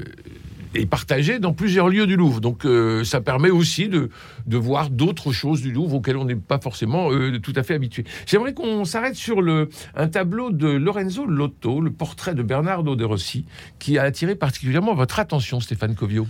est 0.76 0.86
partagée 0.86 1.38
dans 1.38 1.52
plusieurs 1.52 1.88
lieux 1.88 2.08
du 2.08 2.16
Louvre. 2.16 2.40
Donc 2.40 2.64
euh, 2.64 3.04
ça 3.04 3.20
permet 3.20 3.50
aussi 3.50 3.88
de, 3.88 4.10
de 4.48 4.56
voir 4.56 4.90
d'autres 4.90 5.30
choses 5.30 5.62
du 5.62 5.70
Louvre 5.70 5.94
auxquelles 5.94 6.16
on 6.16 6.24
n'est 6.24 6.34
pas 6.34 6.58
forcément 6.58 7.10
tout 7.40 7.52
à 7.54 7.62
fait 7.62 7.74
habitué. 7.74 8.02
J'aimerais 8.26 8.54
qu'on 8.54 8.84
s'arrête 8.84 9.14
sur 9.14 9.40
le, 9.40 9.68
un 9.94 10.08
tableau 10.08 10.50
de 10.50 10.66
Lorenzo 10.66 11.26
Lotto, 11.26 11.80
le 11.80 11.92
portrait 11.92 12.34
de 12.34 12.42
Bernardo 12.42 12.96
de 12.96 13.04
Rossi, 13.04 13.44
qui 13.78 13.98
a 13.98 14.02
attiré 14.02 14.34
particulièrement 14.34 14.96
votre 14.96 15.20
attention, 15.20 15.60
Stéphane 15.60 15.94
Covio. 15.94 16.26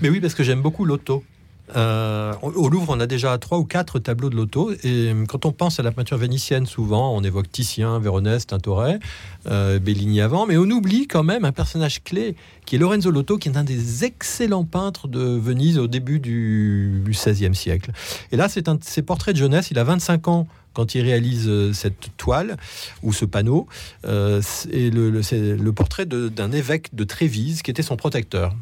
Mais 0.00 0.10
oui, 0.10 0.20
parce 0.20 0.34
que 0.34 0.42
j'aime 0.42 0.62
beaucoup 0.62 0.84
l'auto. 0.84 1.24
Euh, 1.76 2.32
au 2.42 2.68
Louvre, 2.68 2.94
on 2.96 3.00
a 3.00 3.06
déjà 3.06 3.36
trois 3.38 3.58
ou 3.58 3.64
quatre 3.64 3.98
tableaux 3.98 4.30
de 4.30 4.36
l'auto. 4.36 4.72
Et 4.84 5.12
quand 5.28 5.44
on 5.44 5.52
pense 5.52 5.78
à 5.78 5.82
la 5.82 5.92
peinture 5.92 6.16
vénitienne, 6.16 6.66
souvent, 6.66 7.14
on 7.16 7.22
évoque 7.22 7.50
Titien, 7.50 7.98
Véronèse, 7.98 8.46
Tintoret, 8.46 8.98
euh, 9.46 9.78
Bellini 9.78 10.20
avant, 10.20 10.46
mais 10.46 10.56
on 10.56 10.70
oublie 10.70 11.06
quand 11.06 11.22
même 11.22 11.44
un 11.44 11.52
personnage 11.52 12.02
clé 12.02 12.36
qui 12.64 12.76
est 12.76 12.78
Lorenzo 12.78 13.10
Lotto, 13.10 13.38
qui 13.38 13.48
est 13.48 13.56
un 13.56 13.64
des 13.64 14.04
excellents 14.04 14.64
peintres 14.64 15.08
de 15.08 15.20
Venise 15.20 15.78
au 15.78 15.86
début 15.86 16.20
du 16.20 17.02
XVIe 17.06 17.54
siècle. 17.54 17.92
Et 18.32 18.36
là, 18.36 18.48
c'est 18.48 18.68
un 18.68 18.76
de 18.76 18.84
ses 18.84 19.02
portraits 19.02 19.34
de 19.34 19.40
jeunesse. 19.40 19.70
Il 19.70 19.78
a 19.78 19.84
25 19.84 20.28
ans 20.28 20.46
quand 20.74 20.94
il 20.94 21.02
réalise 21.02 21.50
cette 21.72 22.16
toile 22.16 22.56
ou 23.02 23.12
ce 23.12 23.24
panneau. 23.24 23.66
et 24.04 24.90
le, 24.90 25.22
c'est 25.22 25.56
le 25.56 25.72
portrait 25.72 26.06
d'un 26.06 26.52
évêque 26.52 26.94
de 26.94 27.04
Trévise 27.04 27.62
qui 27.62 27.70
était 27.70 27.82
son 27.82 27.96
protecteur. 27.96 28.54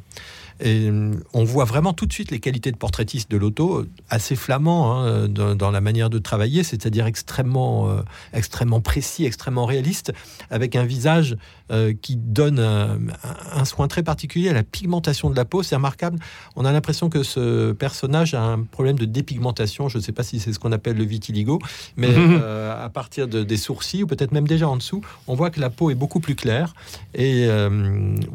Et 0.60 0.88
euh, 0.88 1.12
on 1.34 1.44
voit 1.44 1.64
vraiment 1.64 1.92
tout 1.92 2.06
de 2.06 2.12
suite 2.12 2.30
les 2.30 2.40
qualités 2.40 2.72
de 2.72 2.76
portraitiste 2.76 3.30
de 3.30 3.36
l'auto, 3.36 3.84
assez 4.08 4.36
flamand 4.36 4.98
hein, 4.98 5.28
dans, 5.28 5.70
la 5.70 5.80
manière 5.80 6.10
de 6.10 6.18
travailler, 6.18 6.62
c'est-à-dire 6.62 7.06
extrêmement, 7.06 7.90
euh, 7.90 8.02
extrêmement 8.32 8.80
précis, 8.80 9.24
extrêmement 9.24 9.66
réaliste, 9.66 10.12
avec 10.50 10.76
un 10.76 10.84
visage 10.84 11.36
euh, 11.70 11.92
qui 12.00 12.16
donne 12.16 12.58
un, 12.58 13.64
soin 13.64 13.88
très 13.88 14.02
particulier 14.02 14.48
à 14.48 14.52
la 14.52 14.62
pigmentation 14.62 15.30
de 15.30 15.36
la 15.36 15.44
peau. 15.44 15.62
C'est 15.62 15.74
remarquable. 15.74 16.18
On 16.54 16.64
a 16.64 16.72
l'impression 16.72 17.08
que 17.08 17.22
ce 17.22 17.72
personnage 17.72 18.34
a 18.34 18.42
un 18.42 18.62
problème 18.62 18.98
de 18.98 19.04
dépigmentation. 19.04 19.88
Je 19.88 19.98
ne 19.98 20.02
sais 20.02 20.12
pas 20.12 20.22
si 20.22 20.40
c'est 20.40 20.52
ce 20.52 20.58
qu'on 20.58 20.72
appelle 20.72 20.96
le 20.96 21.04
vitiligo, 21.04 21.58
mais 21.96 22.14
à 22.70 22.88
partir 22.92 23.28
de, 23.28 23.42
des 23.42 23.56
sourcils 23.56 24.02
ou 24.02 24.06
peut-être 24.06 24.32
même 24.32 24.46
déjà 24.46 24.68
en 24.68 24.76
dessous, 24.76 25.02
on 25.26 25.34
voit 25.34 25.50
que 25.50 25.60
la 25.60 25.70
peau 25.70 25.90
est 25.90 25.94
beaucoup 25.94 26.20
plus 26.20 26.34
claire. 26.34 26.74
Et 27.14 27.48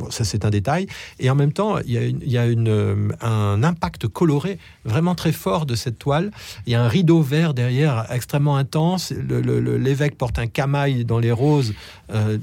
ça, 0.10 0.24
c'est 0.24 0.46
un 0.46 0.50
détail. 0.50 0.88
Et 1.20 1.30
en 1.30 1.36
même 1.36 1.54
temps, 1.54 1.78
il 1.80 1.92
y 1.92 1.98
a 1.98 2.02
il 2.04 2.32
y 2.32 2.38
a 2.38 2.46
une, 2.46 3.14
un 3.22 3.64
impact 3.64 4.08
coloré 4.08 4.58
vraiment 4.86 5.16
très 5.16 5.32
fort 5.32 5.66
de 5.66 5.76
cette 5.76 6.00
toile. 6.00 6.32
Il 6.66 6.74
y 6.74 6.76
a 6.76 6.84
un 6.84 6.88
rideau 6.88 7.22
vert 7.22 7.54
derrière 7.54 8.06
extrêmement 8.12 8.58
intense. 8.58 9.12
L'évêque 9.12 10.18
porte 10.18 10.40
un 10.40 10.48
camail 10.48 11.06
dans 11.06 11.20
les 11.20 11.32
roses. 11.32 11.74
Euh, 12.12 12.38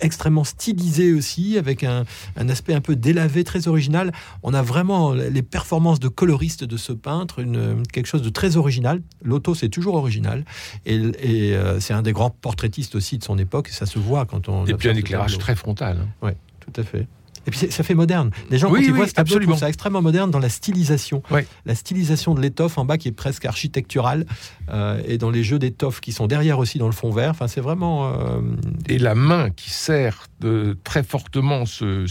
extrêmement 0.00 0.44
stylisé 0.44 1.12
aussi, 1.12 1.58
avec 1.58 1.84
un, 1.84 2.04
aspect 2.36 2.74
un 2.74 2.80
peu 2.80 2.96
délavé, 2.96 3.44
très 3.44 3.68
original. 3.68 4.12
On 4.42 4.54
a 4.54 4.62
vraiment 4.62 5.12
les 5.12 5.42
performances 5.42 6.00
de 6.00 6.08
coloriste 6.08 6.64
de 6.64 6.76
ce 6.76 6.92
peintre, 6.92 7.38
une, 7.40 7.82
quelque 7.92 8.06
chose 8.06 8.22
de 8.22 8.30
très 8.30 8.56
original. 8.56 9.02
L'auto, 9.22 9.54
c'est 9.54 9.68
toujours 9.68 9.94
original. 9.94 10.44
Et, 10.86 11.12
euh, 11.54 11.80
c'est 11.80 11.94
un 11.94 12.02
des 12.02 12.12
grands 12.12 12.30
portraitistes 12.30 12.94
aussi 12.94 13.18
de 13.18 13.24
son 13.24 13.38
époque, 13.38 13.68
et 13.68 13.72
ça 13.72 13.86
se 13.86 13.98
voit 13.98 14.26
quand 14.26 14.48
on... 14.48 14.66
Et 14.66 14.74
puis 14.74 14.88
un 14.88 14.94
éclairage 14.94 15.38
très 15.38 15.54
frontal. 15.54 15.98
Hein. 16.02 16.08
Oui, 16.22 16.32
tout 16.60 16.80
à 16.80 16.84
fait. 16.84 17.06
Et 17.50 17.56
puis 17.58 17.72
ça 17.72 17.82
fait 17.82 17.94
moderne. 17.94 18.30
Les 18.48 18.58
gens, 18.58 18.70
quand 18.70 18.76
ils 18.76 18.92
voient 18.92 19.08
ce 19.08 19.14
tableau, 19.14 19.56
ça 19.56 19.68
extrêmement 19.68 20.02
moderne 20.02 20.30
dans 20.30 20.38
la 20.38 20.48
stylisation. 20.48 21.22
La 21.66 21.74
stylisation 21.74 22.34
de 22.34 22.40
l'étoffe 22.40 22.78
en 22.78 22.84
bas 22.84 22.96
qui 22.96 23.08
est 23.08 23.12
presque 23.12 23.44
architecturale, 23.44 24.24
euh, 24.70 25.02
et 25.04 25.18
dans 25.18 25.30
les 25.30 25.42
jeux 25.42 25.58
d'étoffe 25.58 26.00
qui 26.00 26.12
sont 26.12 26.28
derrière 26.28 26.60
aussi 26.60 26.78
dans 26.78 26.86
le 26.86 26.92
fond 26.92 27.10
vert. 27.10 27.30
Enfin, 27.30 27.48
c'est 27.48 27.60
vraiment. 27.60 28.12
Euh, 28.14 28.40
et 28.88 28.98
la 28.98 29.16
main 29.16 29.50
qui 29.50 29.70
serre 29.70 30.26
de, 30.40 30.78
très 30.84 31.02
fortement 31.02 31.66
ce, 31.66 32.06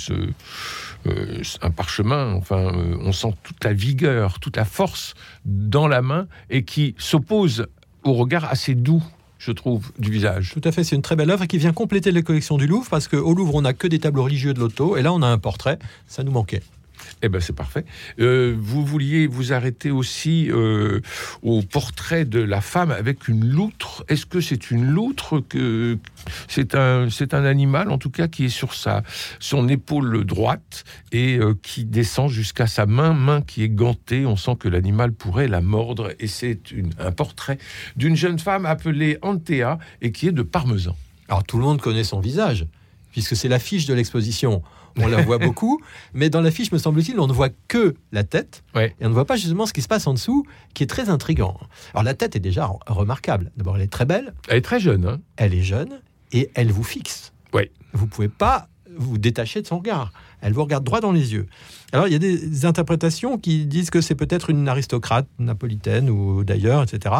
euh, 1.07 1.41
un 1.61 1.71
parchemin. 1.71 2.33
Enfin, 2.33 2.73
on 2.99 3.13
sent 3.13 3.33
toute 3.43 3.63
la 3.63 3.71
vigueur, 3.71 4.39
toute 4.39 4.57
la 4.57 4.65
force 4.65 5.13
dans 5.45 5.87
la 5.87 6.01
main, 6.01 6.27
et 6.49 6.63
qui 6.63 6.95
s'oppose 6.97 7.67
au 8.03 8.13
regard 8.13 8.43
assez 8.45 8.75
doux 8.75 9.03
je 9.39 9.51
trouve, 9.51 9.91
du 9.97 10.11
visage. 10.11 10.51
Tout 10.53 10.61
à 10.65 10.71
fait, 10.71 10.83
c'est 10.83 10.95
une 10.95 11.01
très 11.01 11.15
belle 11.15 11.31
œuvre 11.31 11.45
qui 11.45 11.57
vient 11.57 11.73
compléter 11.73 12.11
les 12.11 12.21
collections 12.21 12.57
du 12.57 12.67
Louvre, 12.67 12.87
parce 12.89 13.07
qu'au 13.07 13.33
Louvre, 13.33 13.55
on 13.55 13.61
n'a 13.61 13.73
que 13.73 13.87
des 13.87 13.99
tableaux 13.99 14.23
religieux 14.23 14.53
de 14.53 14.59
l'auto, 14.59 14.97
et 14.97 15.01
là, 15.01 15.13
on 15.13 15.21
a 15.21 15.27
un 15.27 15.37
portrait, 15.37 15.79
ça 16.07 16.23
nous 16.23 16.31
manquait. 16.31 16.61
Eh 17.21 17.29
ben 17.29 17.41
c'est 17.41 17.53
parfait. 17.53 17.85
Euh, 18.19 18.55
vous 18.57 18.85
vouliez 18.85 19.27
vous 19.27 19.53
arrêter 19.53 19.91
aussi 19.91 20.49
euh, 20.51 21.01
au 21.41 21.61
portrait 21.61 22.25
de 22.25 22.39
la 22.39 22.61
femme 22.61 22.91
avec 22.91 23.27
une 23.27 23.45
loutre. 23.45 24.03
Est-ce 24.07 24.25
que 24.25 24.41
c'est 24.41 24.71
une 24.71 24.85
loutre 24.85 25.41
que 25.47 25.97
c'est 26.47 26.75
un 26.75 27.09
c'est 27.09 27.33
un 27.33 27.45
animal 27.45 27.89
en 27.89 27.97
tout 27.97 28.09
cas 28.09 28.27
qui 28.27 28.45
est 28.45 28.49
sur 28.49 28.73
sa 28.73 29.03
son 29.39 29.67
épaule 29.67 30.25
droite 30.25 30.83
et 31.11 31.37
euh, 31.37 31.53
qui 31.61 31.85
descend 31.85 32.29
jusqu'à 32.29 32.67
sa 32.67 32.85
main, 32.85 33.13
main 33.13 33.41
qui 33.41 33.63
est 33.63 33.69
gantée. 33.69 34.25
On 34.25 34.35
sent 34.35 34.55
que 34.59 34.67
l'animal 34.67 35.11
pourrait 35.11 35.47
la 35.47 35.61
mordre 35.61 36.11
et 36.19 36.27
c'est 36.27 36.59
un 36.99 37.11
portrait 37.11 37.57
d'une 37.95 38.15
jeune 38.15 38.39
femme 38.39 38.65
appelée 38.65 39.17
Antea 39.21 39.79
et 40.01 40.11
qui 40.11 40.27
est 40.27 40.31
de 40.31 40.43
Parmesan. 40.43 40.95
Alors 41.27 41.43
tout 41.43 41.57
le 41.57 41.63
monde 41.63 41.81
connaît 41.81 42.03
son 42.03 42.19
visage 42.19 42.65
puisque 43.11 43.35
c'est 43.35 43.47
l'affiche 43.47 43.85
de 43.85 43.93
l'exposition 43.93 44.61
on 44.99 45.07
la 45.07 45.21
voit 45.21 45.37
beaucoup, 45.49 45.81
mais 46.13 46.29
dans 46.29 46.41
l'affiche, 46.41 46.71
me 46.71 46.77
semble-t-il, 46.77 47.19
on 47.19 47.27
ne 47.27 47.33
voit 47.33 47.49
que 47.67 47.95
la 48.11 48.23
tête, 48.23 48.63
et 48.75 48.91
on 49.01 49.09
ne 49.09 49.13
voit 49.13 49.25
pas 49.25 49.35
justement 49.35 49.65
ce 49.65 49.73
qui 49.73 49.81
se 49.81 49.87
passe 49.87 50.07
en 50.07 50.13
dessous, 50.13 50.45
qui 50.73 50.83
est 50.83 50.87
très 50.87 51.09
intrigant. 51.09 51.59
Alors 51.93 52.03
la 52.03 52.13
tête 52.13 52.35
est 52.35 52.41
déjà 52.41 52.69
remarquable. 52.87 53.51
D'abord, 53.57 53.77
elle 53.77 53.83
est 53.83 53.87
très 53.87 54.05
belle. 54.05 54.33
Elle 54.47 54.57
est 54.57 54.61
très 54.61 54.79
jeune. 54.79 55.05
Hein. 55.05 55.19
elle 55.37 55.53
est 55.53 55.63
jeune, 55.63 56.01
et 56.31 56.51
elle 56.55 56.71
vous 56.71 56.83
fixe. 56.83 57.33
Oui. 57.53 57.71
Vous 57.93 58.07
pouvez 58.07 58.29
pas 58.29 58.67
vous 58.97 59.17
détacher 59.17 59.61
de 59.61 59.67
son 59.67 59.77
regard. 59.79 60.11
Elle 60.41 60.53
vous 60.53 60.63
regarde 60.63 60.83
droit 60.83 61.01
dans 61.01 61.11
les 61.11 61.33
yeux. 61.33 61.47
Alors, 61.91 62.07
il 62.07 62.11
y 62.11 62.15
a 62.15 62.19
des 62.19 62.65
interprétations 62.65 63.37
qui 63.37 63.65
disent 63.65 63.89
que 63.89 64.01
c'est 64.01 64.15
peut-être 64.15 64.49
une 64.49 64.67
aristocrate 64.67 65.27
napolitaine 65.39 66.09
ou 66.09 66.43
d'ailleurs, 66.43 66.83
etc. 66.83 67.15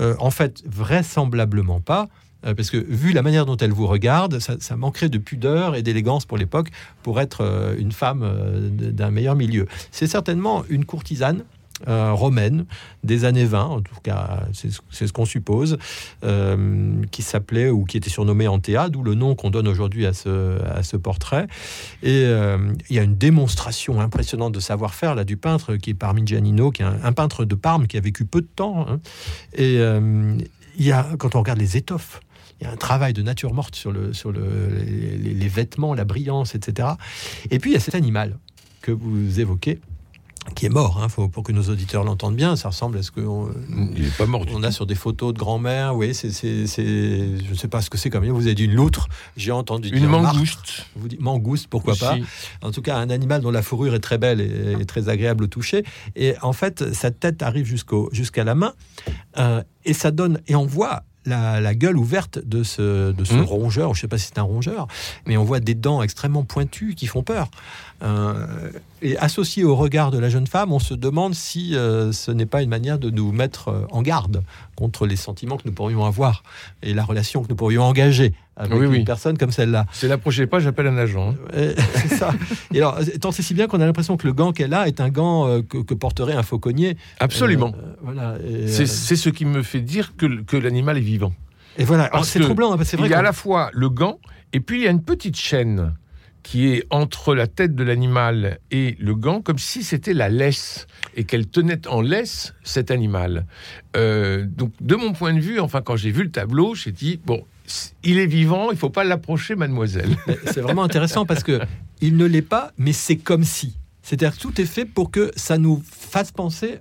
Euh, 0.00 0.14
en 0.18 0.30
fait, 0.30 0.62
vraisemblablement 0.66 1.80
pas. 1.80 2.08
Euh, 2.46 2.54
parce 2.54 2.70
que 2.70 2.76
vu 2.76 3.12
la 3.12 3.22
manière 3.22 3.46
dont 3.46 3.56
elle 3.56 3.72
vous 3.72 3.86
regarde, 3.86 4.38
ça, 4.38 4.76
manquerait 4.76 5.08
de 5.08 5.18
pudeur 5.18 5.74
et 5.74 5.82
d'élégance 5.82 6.24
pour 6.24 6.38
l'époque 6.38 6.68
pour 7.02 7.20
être 7.20 7.42
euh, 7.42 7.74
une 7.78 7.92
femme 7.92 8.22
euh, 8.22 8.68
d'un 8.70 9.10
meilleur 9.10 9.34
milieu. 9.34 9.66
C'est 9.90 10.06
certainement 10.06 10.64
une 10.68 10.84
courtisane 10.84 11.44
romaine 11.86 12.66
des 13.04 13.24
années 13.24 13.44
20, 13.44 13.62
en 13.62 13.80
tout 13.80 13.94
cas 14.02 14.40
c'est 14.52 15.06
ce 15.06 15.12
qu'on 15.12 15.24
suppose, 15.24 15.78
qui 17.12 17.22
s'appelait 17.22 17.70
ou 17.70 17.84
qui 17.84 17.96
était 17.96 18.10
surnommée 18.10 18.48
Antea, 18.48 18.88
d'où 18.88 19.04
le 19.04 19.14
nom 19.14 19.36
qu'on 19.36 19.50
donne 19.50 19.68
aujourd'hui 19.68 20.04
à 20.04 20.12
ce, 20.12 20.96
portrait. 20.96 21.46
Et 22.02 22.22
il 22.24 22.96
y 22.96 22.98
a 22.98 23.02
une 23.04 23.14
démonstration 23.14 24.00
impressionnante 24.00 24.54
de 24.54 24.58
savoir-faire 24.58 25.14
là 25.14 25.22
du 25.22 25.36
peintre 25.36 25.76
qui 25.76 25.90
est 25.90 25.94
Parmigianino, 25.94 26.72
qui 26.72 26.82
est 26.82 26.86
un, 26.86 27.12
peintre 27.12 27.44
de 27.44 27.54
Parme 27.54 27.86
qui 27.86 27.96
a 27.96 28.00
vécu 28.00 28.24
peu 28.24 28.40
de 28.40 28.48
temps. 28.52 28.84
Hein. 28.88 28.98
Et 29.54 29.78
il 30.78 30.84
y 30.84 30.90
a, 30.90 31.06
quand 31.16 31.36
on 31.36 31.40
regarde 31.40 31.60
les 31.60 31.76
étoffes, 31.76 32.20
il 32.60 32.64
y 32.64 32.66
a 32.66 32.72
un 32.72 32.76
travail 32.76 33.12
de 33.12 33.22
nature 33.22 33.54
morte 33.54 33.76
sur, 33.76 33.92
le, 33.92 34.12
sur 34.12 34.32
le, 34.32 34.68
les, 34.68 35.48
vêtements, 35.48 35.94
la 35.94 36.04
brillance, 36.04 36.54
etc. 36.54 36.88
Et 37.50 37.58
puis 37.58 37.70
il 37.70 37.74
y 37.74 37.76
a 37.76 37.80
cet 37.80 37.94
animal 37.94 38.38
que 38.82 38.90
vous 38.90 39.40
évoquez, 39.40 39.80
qui 40.54 40.66
est 40.66 40.70
mort, 40.70 41.00
hein, 41.02 41.08
faut, 41.08 41.28
pour 41.28 41.42
que 41.42 41.52
nos 41.52 41.64
auditeurs 41.64 42.04
l'entendent 42.04 42.36
bien. 42.36 42.56
Ça 42.56 42.68
ressemble 42.68 42.98
à 42.98 43.02
ce 43.02 43.10
que 43.10 43.20
il 43.96 44.04
est 44.04 44.16
pas 44.16 44.26
mort. 44.26 44.44
On 44.52 44.62
a 44.62 44.70
sur 44.70 44.86
des 44.86 44.94
photos 44.94 45.34
de 45.34 45.38
grand-mère. 45.38 45.94
Oui, 45.94 46.14
c'est, 46.14 46.30
je 46.30 47.50
ne 47.50 47.54
sais 47.54 47.68
pas 47.68 47.82
ce 47.82 47.90
que 47.90 47.98
c'est 47.98 48.10
comme 48.10 48.26
Vous 48.26 48.46
avez 48.46 48.54
dit 48.54 48.64
une 48.64 48.74
loutre. 48.74 49.08
J'ai 49.36 49.52
entendu 49.52 49.88
une 49.90 50.06
mangouste. 50.06 50.86
Vous 50.96 51.08
dites 51.08 51.20
mangouste, 51.20 51.66
pourquoi 51.68 51.94
pas 51.96 52.16
En 52.62 52.70
tout 52.70 52.82
cas, 52.82 52.96
un 52.96 53.10
animal 53.10 53.42
dont 53.42 53.50
la 53.50 53.62
fourrure 53.62 53.94
est 53.94 54.00
très 54.00 54.18
belle 54.18 54.40
et, 54.40 54.84
très 54.86 55.08
agréable 55.08 55.44
au 55.44 55.48
toucher. 55.48 55.84
Et 56.16 56.34
en 56.42 56.52
fait, 56.52 56.94
sa 56.94 57.10
tête 57.10 57.42
arrive 57.42 57.66
jusqu'au 57.66 58.08
jusqu'à 58.12 58.44
la 58.44 58.54
main 58.54 58.72
euh, 59.36 59.62
et 59.84 59.92
ça 59.92 60.10
donne 60.10 60.40
et 60.46 60.54
on 60.54 60.66
voit 60.66 61.02
la, 61.28 61.74
gueule 61.74 61.96
ouverte 61.96 62.38
de 62.38 62.62
ce, 62.62 63.12
de 63.12 63.24
ce 63.24 63.34
mmh. 63.34 63.42
rongeur. 63.42 63.94
Je 63.94 63.98
ne 63.98 64.02
sais 64.02 64.08
pas 64.08 64.18
si 64.18 64.26
c'est 64.26 64.38
un 64.38 64.42
rongeur, 64.42 64.88
mais 65.26 65.36
on 65.36 65.44
voit 65.44 65.60
des 65.60 65.74
dents 65.74 66.02
extrêmement 66.02 66.44
pointues 66.44 66.94
qui 66.94 67.06
font 67.06 67.22
peur. 67.22 67.50
Euh, 68.02 68.70
et 69.02 69.16
associé 69.18 69.64
au 69.64 69.74
regard 69.74 70.10
de 70.10 70.18
la 70.18 70.28
jeune 70.28 70.46
femme, 70.46 70.72
on 70.72 70.78
se 70.78 70.94
demande 70.94 71.34
si 71.34 71.74
euh, 71.74 72.12
ce 72.12 72.30
n'est 72.30 72.46
pas 72.46 72.62
une 72.62 72.68
manière 72.68 72.98
de 72.98 73.10
nous 73.10 73.32
mettre 73.32 73.68
euh, 73.68 73.86
en 73.90 74.02
garde 74.02 74.42
contre 74.76 75.06
les 75.06 75.16
sentiments 75.16 75.56
que 75.56 75.64
nous 75.66 75.72
pourrions 75.72 76.04
avoir 76.04 76.42
et 76.82 76.94
la 76.94 77.04
relation 77.04 77.42
que 77.42 77.48
nous 77.48 77.56
pourrions 77.56 77.82
engager 77.82 78.34
avec 78.56 78.80
une 78.80 79.04
personne 79.04 79.36
comme 79.36 79.50
celle-là. 79.50 79.86
C'est 79.92 80.08
la 80.08 80.18
prochaine 80.18 80.46
pas, 80.46 80.60
j'appelle 80.60 80.86
un 80.88 80.96
agent. 80.96 81.30
Hein. 81.30 81.34
c'est 81.94 82.16
ça. 82.16 82.32
Et 82.72 82.78
alors, 82.78 82.98
tant 83.20 83.32
c'est 83.32 83.42
si 83.42 83.54
bien 83.54 83.66
qu'on 83.66 83.80
a 83.80 83.86
l'impression 83.86 84.16
que 84.16 84.26
le 84.26 84.32
gant 84.32 84.52
qu'elle 84.52 84.74
a 84.74 84.88
est 84.88 85.00
un 85.00 85.10
gant 85.10 85.60
que, 85.62 85.94
porterait 85.94 86.34
un 86.34 86.42
fauconnier. 86.42 86.96
Absolument. 87.20 87.72
voilà. 88.02 88.36
C'est 88.66 88.86
ce 88.86 89.28
qui 89.28 89.44
me 89.44 89.62
fait 89.62 89.80
dire 89.80 90.16
que, 90.16 90.42
que 90.42 90.56
l'animal 90.56 90.98
est 90.98 91.02
vivant. 91.02 91.32
Et 91.78 91.84
voilà, 91.84 92.10
c'est 92.24 92.40
troublant. 92.40 92.72
Hein, 92.72 92.78
c'est 92.82 92.96
vrai 92.96 93.08
il 93.08 93.12
y 93.12 93.14
a 93.14 93.20
à 93.20 93.22
la 93.22 93.32
fois 93.32 93.70
le 93.72 93.88
gant 93.88 94.18
et 94.52 94.60
puis 94.60 94.80
il 94.80 94.84
y 94.84 94.88
a 94.88 94.90
une 94.90 95.02
petite 95.02 95.36
chaîne 95.36 95.92
qui 96.42 96.68
est 96.68 96.84
entre 96.90 97.34
la 97.34 97.46
tête 97.46 97.74
de 97.74 97.84
l'animal 97.84 98.58
et 98.70 98.96
le 98.98 99.14
gant, 99.14 99.42
comme 99.42 99.58
si 99.58 99.82
c'était 99.82 100.14
la 100.14 100.28
laisse, 100.28 100.86
et 101.14 101.24
qu'elle 101.24 101.46
tenait 101.46 101.86
en 101.86 102.00
laisse 102.00 102.54
cet 102.62 102.90
animal. 102.90 103.46
Euh, 103.96 104.46
donc, 104.46 104.72
de 104.80 104.96
mon 104.96 105.12
point 105.12 105.34
de 105.34 105.40
vue, 105.40 105.60
enfin, 105.60 105.82
quand 105.82 105.96
j'ai 105.96 106.10
vu 106.10 106.22
le 106.22 106.30
tableau, 106.30 106.74
j'ai 106.74 106.92
dit, 106.92 107.20
bon, 107.24 107.44
il 108.02 108.18
est 108.18 108.26
vivant, 108.26 108.70
il 108.70 108.78
faut 108.78 108.90
pas 108.90 109.04
l'approcher, 109.04 109.56
mademoiselle. 109.56 110.16
C'est 110.46 110.60
vraiment 110.60 110.84
intéressant 110.84 111.26
parce 111.26 111.42
que 111.42 111.60
il 112.00 112.16
ne 112.16 112.24
l'est 112.24 112.42
pas, 112.42 112.72
mais 112.78 112.92
c'est 112.92 113.16
comme 113.16 113.44
si. 113.44 113.76
C'est-à-dire 114.02 114.38
tout 114.38 114.60
est 114.60 114.66
fait 114.66 114.84
pour 114.84 115.10
que 115.10 115.30
ça 115.36 115.58
nous 115.58 115.82
fasse 115.84 116.32
penser 116.32 116.78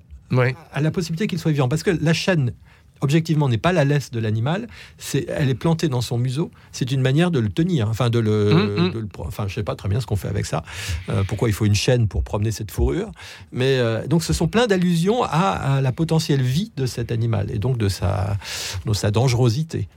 à 0.71 0.81
la 0.81 0.91
possibilité 0.91 1.27
qu'il 1.27 1.39
soit 1.39 1.51
vivant. 1.51 1.67
Parce 1.67 1.83
que 1.83 1.91
la 1.91 2.13
chaîne 2.13 2.53
objectivement 3.01 3.49
n'est 3.49 3.57
pas 3.57 3.73
la 3.73 3.85
laisse 3.85 4.11
de 4.11 4.19
l'animal, 4.19 4.67
c'est 4.97 5.25
elle 5.29 5.49
est 5.49 5.55
plantée 5.55 5.87
dans 5.87 6.01
son 6.01 6.17
museau. 6.17 6.51
C'est 6.71 6.91
une 6.91 7.01
manière 7.01 7.31
de 7.31 7.39
le 7.39 7.49
tenir, 7.49 7.89
enfin 7.89 8.09
de 8.09 8.19
le, 8.19 8.53
mmh, 8.53 8.97
mmh. 8.99 9.07
enfin 9.19 9.47
je 9.47 9.55
sais 9.55 9.63
pas 9.63 9.75
très 9.75 9.89
bien 9.89 9.99
ce 9.99 10.05
qu'on 10.05 10.15
fait 10.15 10.27
avec 10.27 10.45
ça. 10.45 10.63
Euh, 11.09 11.23
pourquoi 11.27 11.49
il 11.49 11.53
faut 11.53 11.65
une 11.65 11.75
chaîne 11.75 12.07
pour 12.07 12.23
promener 12.23 12.51
cette 12.51 12.71
fourrure 12.71 13.11
Mais 13.51 13.77
euh, 13.77 14.05
donc 14.07 14.23
ce 14.23 14.33
sont 14.33 14.47
plein 14.47 14.67
d'allusions 14.67 15.23
à, 15.23 15.81
la 15.81 15.91
potentielle 15.91 16.41
vie 16.41 16.71
de 16.75 16.85
cet 16.85 17.11
animal 17.11 17.51
et 17.51 17.59
donc 17.59 17.77
de 17.77 17.89
sa, 17.89 18.37
de 18.85 18.93
sa 18.93 19.11
dangerosité. 19.11 19.87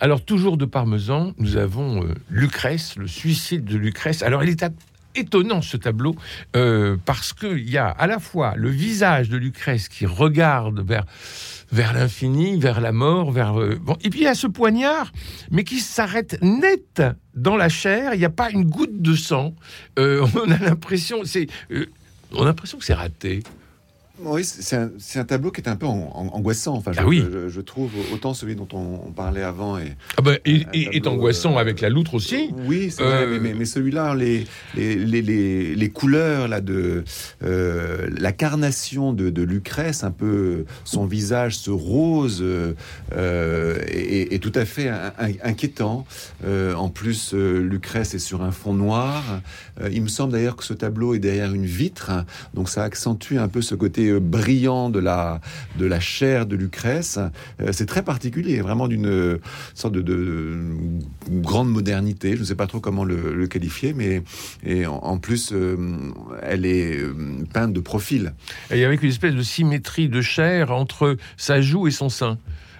Alors 0.00 0.24
toujours 0.24 0.56
de 0.56 0.64
Parmesan, 0.64 1.32
nous 1.38 1.56
avons 1.56 2.04
euh, 2.04 2.14
Lucrèce, 2.28 2.96
le 2.96 3.06
suicide 3.06 3.64
de 3.64 3.76
Lucrèce. 3.76 4.22
Alors 4.22 4.42
il 4.42 4.50
est 4.50 4.64
étonnant 5.14 5.62
ce 5.62 5.76
tableau 5.76 6.14
euh, 6.56 6.96
parce 7.04 7.32
qu'il 7.32 7.68
y 7.68 7.78
a 7.78 7.88
à 7.88 8.06
la 8.06 8.18
fois 8.18 8.54
le 8.56 8.68
visage 8.70 9.28
de 9.28 9.36
Lucrèce 9.36 9.88
qui 9.88 10.06
regarde 10.06 10.86
vers 10.86 11.04
vers 11.70 11.94
l'infini, 11.94 12.58
vers 12.58 12.82
la 12.82 12.92
mort, 12.92 13.32
vers 13.32 13.58
euh, 13.58 13.78
bon, 13.80 13.96
et 14.02 14.10
puis 14.10 14.20
il 14.20 14.24
y 14.24 14.28
a 14.28 14.34
ce 14.34 14.46
poignard, 14.46 15.10
mais 15.50 15.64
qui 15.64 15.80
s'arrête 15.80 16.38
net 16.42 17.02
dans 17.34 17.56
la 17.56 17.70
chair. 17.70 18.12
Il 18.12 18.18
n'y 18.18 18.26
a 18.26 18.30
pas 18.30 18.50
une 18.50 18.64
goutte 18.64 19.00
de 19.00 19.14
sang. 19.14 19.54
Euh, 19.98 20.26
on 20.34 20.50
a 20.50 20.58
l'impression, 20.58 21.22
c'est, 21.24 21.46
on 22.32 22.42
a 22.42 22.44
l'impression 22.44 22.76
que 22.76 22.84
c'est 22.84 22.92
raté. 22.92 23.42
Oui, 24.20 24.44
c'est 24.44 24.76
un, 24.76 25.24
tableau 25.24 25.50
qui 25.50 25.62
est 25.62 25.68
un 25.68 25.76
peu 25.76 25.86
angoissant. 25.86 26.74
Enfin, 26.74 26.92
ah 26.96 27.00
je, 27.00 27.06
oui. 27.06 27.24
je, 27.48 27.60
trouve 27.62 27.90
autant 28.12 28.34
celui 28.34 28.54
dont 28.54 28.68
on, 28.74 29.10
parlait 29.10 29.42
avant 29.42 29.78
et, 29.78 29.94
ah 30.18 30.22
ben, 30.22 30.38
est 30.44 31.06
angoissant 31.06 31.56
avec 31.56 31.80
la 31.80 31.88
loutre 31.88 32.14
aussi. 32.14 32.50
Oui, 32.66 32.90
c'est 32.90 33.02
vrai, 33.02 33.24
euh, 33.24 33.38
mais, 33.40 33.64
celui-là, 33.64 34.14
les 34.14 34.44
les, 34.76 34.96
les, 34.96 35.74
les, 35.74 35.88
couleurs 35.88 36.46
là 36.46 36.60
de 36.60 37.04
euh, 37.42 38.08
la 38.18 38.32
carnation 38.32 39.14
de, 39.14 39.30
de, 39.30 39.42
Lucrèce, 39.42 40.04
un 40.04 40.10
peu 40.10 40.66
son 40.84 41.06
visage, 41.06 41.56
ce 41.56 41.70
rose, 41.70 42.42
euh, 42.42 43.78
est, 43.88 44.42
tout 44.42 44.52
à 44.54 44.66
fait 44.66 44.90
inquiétant. 45.42 46.06
en 46.44 46.88
plus, 46.90 47.32
Lucrèce 47.32 48.14
est 48.14 48.18
sur 48.18 48.42
un 48.42 48.52
fond 48.52 48.74
noir. 48.74 49.40
il 49.90 50.02
me 50.02 50.08
semble 50.08 50.32
d'ailleurs 50.32 50.56
que 50.56 50.64
ce 50.64 50.74
tableau 50.74 51.14
est 51.14 51.18
derrière 51.18 51.54
une 51.54 51.66
vitre, 51.66 52.10
donc 52.52 52.68
ça 52.68 52.82
accentue 52.82 53.38
un 53.38 53.48
peu 53.48 53.62
ce 53.62 53.74
côté 53.74 54.01
euh, 54.08 54.20
brillant 54.20 54.90
de 54.90 54.98
la, 54.98 55.40
de 55.78 55.86
la 55.86 56.00
chair 56.00 56.46
de 56.46 56.56
Lucrèce. 56.56 57.18
Euh, 57.60 57.70
c'est 57.72 57.86
très 57.86 58.02
particulier, 58.02 58.60
vraiment 58.60 58.88
d'une 58.88 59.06
euh, 59.06 59.38
sorte 59.74 59.94
de, 59.94 60.58
grande 61.30 61.70
modernité. 61.70 62.34
Je 62.36 62.40
ne 62.40 62.44
sais 62.44 62.54
pas 62.54 62.66
trop 62.66 62.80
comment 62.80 63.04
le, 63.04 63.46
qualifier, 63.46 63.92
mais 63.92 64.22
et 64.64 64.86
en, 64.86 65.18
plus, 65.18 65.52
elle 66.42 66.64
est 66.64 67.00
peinte 67.52 67.72
de 67.72 67.80
profil. 67.80 68.32
Et 68.70 68.84
avec 68.84 69.02
une 69.02 69.10
espèce 69.10 69.34
de 69.34 69.42
symétrie 69.42 70.08
de 70.08 70.22
chair 70.22 70.70
entre 70.70 71.16
sa 71.36 71.60
joue 71.60 71.86
et 71.88 71.90
son 71.90 72.08
sein. 72.08 72.38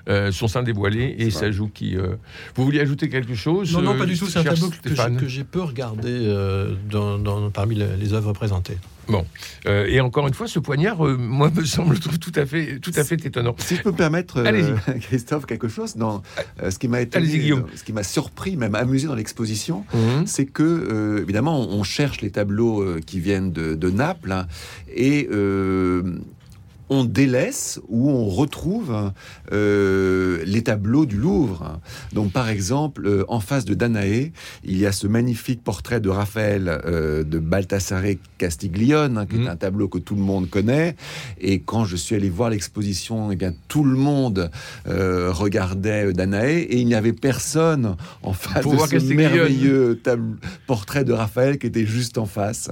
Euh, 0.09 0.33
son 0.33 0.49
sein 0.49 0.65
dévoilé 0.65 1.15
et 1.19 1.31
sa 1.31 1.53
joue 1.53 1.69
qui. 1.69 1.97
Euh, 1.97 2.17
vous 2.57 2.65
vouliez 2.65 2.81
ajouter 2.81 3.09
quelque 3.09 3.35
chose 3.35 3.73
Non, 3.73 3.83
non, 3.83 3.97
pas 3.97 4.07
du 4.07 4.19
tout. 4.19 4.27
C'est 4.27 4.41
un 4.41 4.45
tableau 4.45 4.71
que 4.71 5.29
j'ai 5.29 5.45
peu 5.45 5.63
regardé 5.63 6.11
euh, 6.11 6.75
dans, 6.91 7.51
parmi 7.51 7.77
les, 7.77 8.13
œuvres 8.13 8.33
présentées. 8.33 8.79
Bon, 9.09 9.27
et 9.67 10.01
encore 10.01 10.29
une 10.29 10.35
fois, 10.35 10.47
ce 10.47 10.59
poignard, 10.59 11.05
moi, 11.05 11.51
me 11.55 11.65
semble 11.65 11.99
tout 11.99 12.33
à 12.35 12.47
fait, 12.47 12.79
tout 12.81 12.93
à 12.97 13.05
fait 13.05 13.25
étonnant. 13.25 13.55
Si 13.59 13.77
je 13.77 13.83
peux 13.83 13.91
me 13.91 13.97
permettre, 13.97 14.43
Christophe, 15.01 15.47
quelque 15.47 15.69
chose, 15.69 15.97
dans 15.97 16.23
ce 16.69 16.79
qui 16.79 16.89
m'a 16.89 17.01
ce 17.03 17.85
qui 17.85 17.93
m'a 17.93 18.03
surpris, 18.03 18.57
même 18.57 18.75
amusé 18.75 19.09
dans 19.09 19.15
l'exposition, 19.15 19.85
mhm. 19.93 20.27
c'est 20.27 20.47
que 20.47 21.21
évidemment, 21.21 21.61
on 21.61 21.83
cherche 21.83 22.21
les 22.21 22.31
tableaux 22.31 22.85
qui 23.07 23.21
viennent 23.21 23.53
de, 23.53 23.91
Naples 23.91 24.33
hein, 24.33 24.47
et 24.95 25.29
on 26.93 27.05
délaisse 27.05 27.81
ou 27.89 28.11
on 28.11 28.29
retrouve 28.29 29.13
euh, 29.51 30.43
les 30.45 30.63
tableaux 30.63 31.07
du 31.07 31.17
Louvre. 31.17 31.81
Donc, 32.13 32.33
par 32.33 32.51
exemple, 32.51 33.07
euh, 33.07 33.25
en 33.29 33.41
face 33.41 33.65
de 33.65 33.73
Danaé, 33.73 34.33
il 34.63 34.77
y 34.77 34.85
a 34.85 34.93
ce 34.93 35.07
magnifique 35.07 35.65
portrait 35.65 36.01
de 36.01 36.11
Raphaël 36.11 36.69
euh, 36.69 37.25
de 37.25 37.39
Baltasare 37.39 38.03
Castiglione, 38.37 39.17
hein, 39.17 39.27
qui 39.27 39.37
est 39.37 39.39
mmh. 39.39 39.49
un 39.49 39.57
tableau 39.57 39.89
que 39.89 39.97
tout 39.97 40.15
le 40.15 40.21
monde 40.21 40.51
connaît. 40.51 40.95
Et 41.41 41.61
quand 41.61 41.87
je 41.87 41.97
suis 41.97 42.15
allé 42.15 42.29
voir 42.29 42.51
l'exposition, 42.51 43.33
eh 43.33 43.37
bien, 43.37 43.55
tout 43.69 43.85
le 43.85 43.97
monde 43.97 44.51
regardait 44.85 46.13
Danaé 46.13 46.61
et 46.61 46.79
il 46.79 46.87
n'y 46.87 46.95
avait 46.95 47.15
personne 47.15 47.97
en 48.23 48.35
face 48.35 48.67
de 48.67 48.99
ce 48.99 49.15
merveilleux 49.15 50.01
portrait 50.67 51.05
de 51.05 51.13
Raphaël 51.13 51.59
qui 51.59 51.67
était 51.67 51.87
juste 51.87 52.19
en 52.19 52.27
face. 52.27 52.71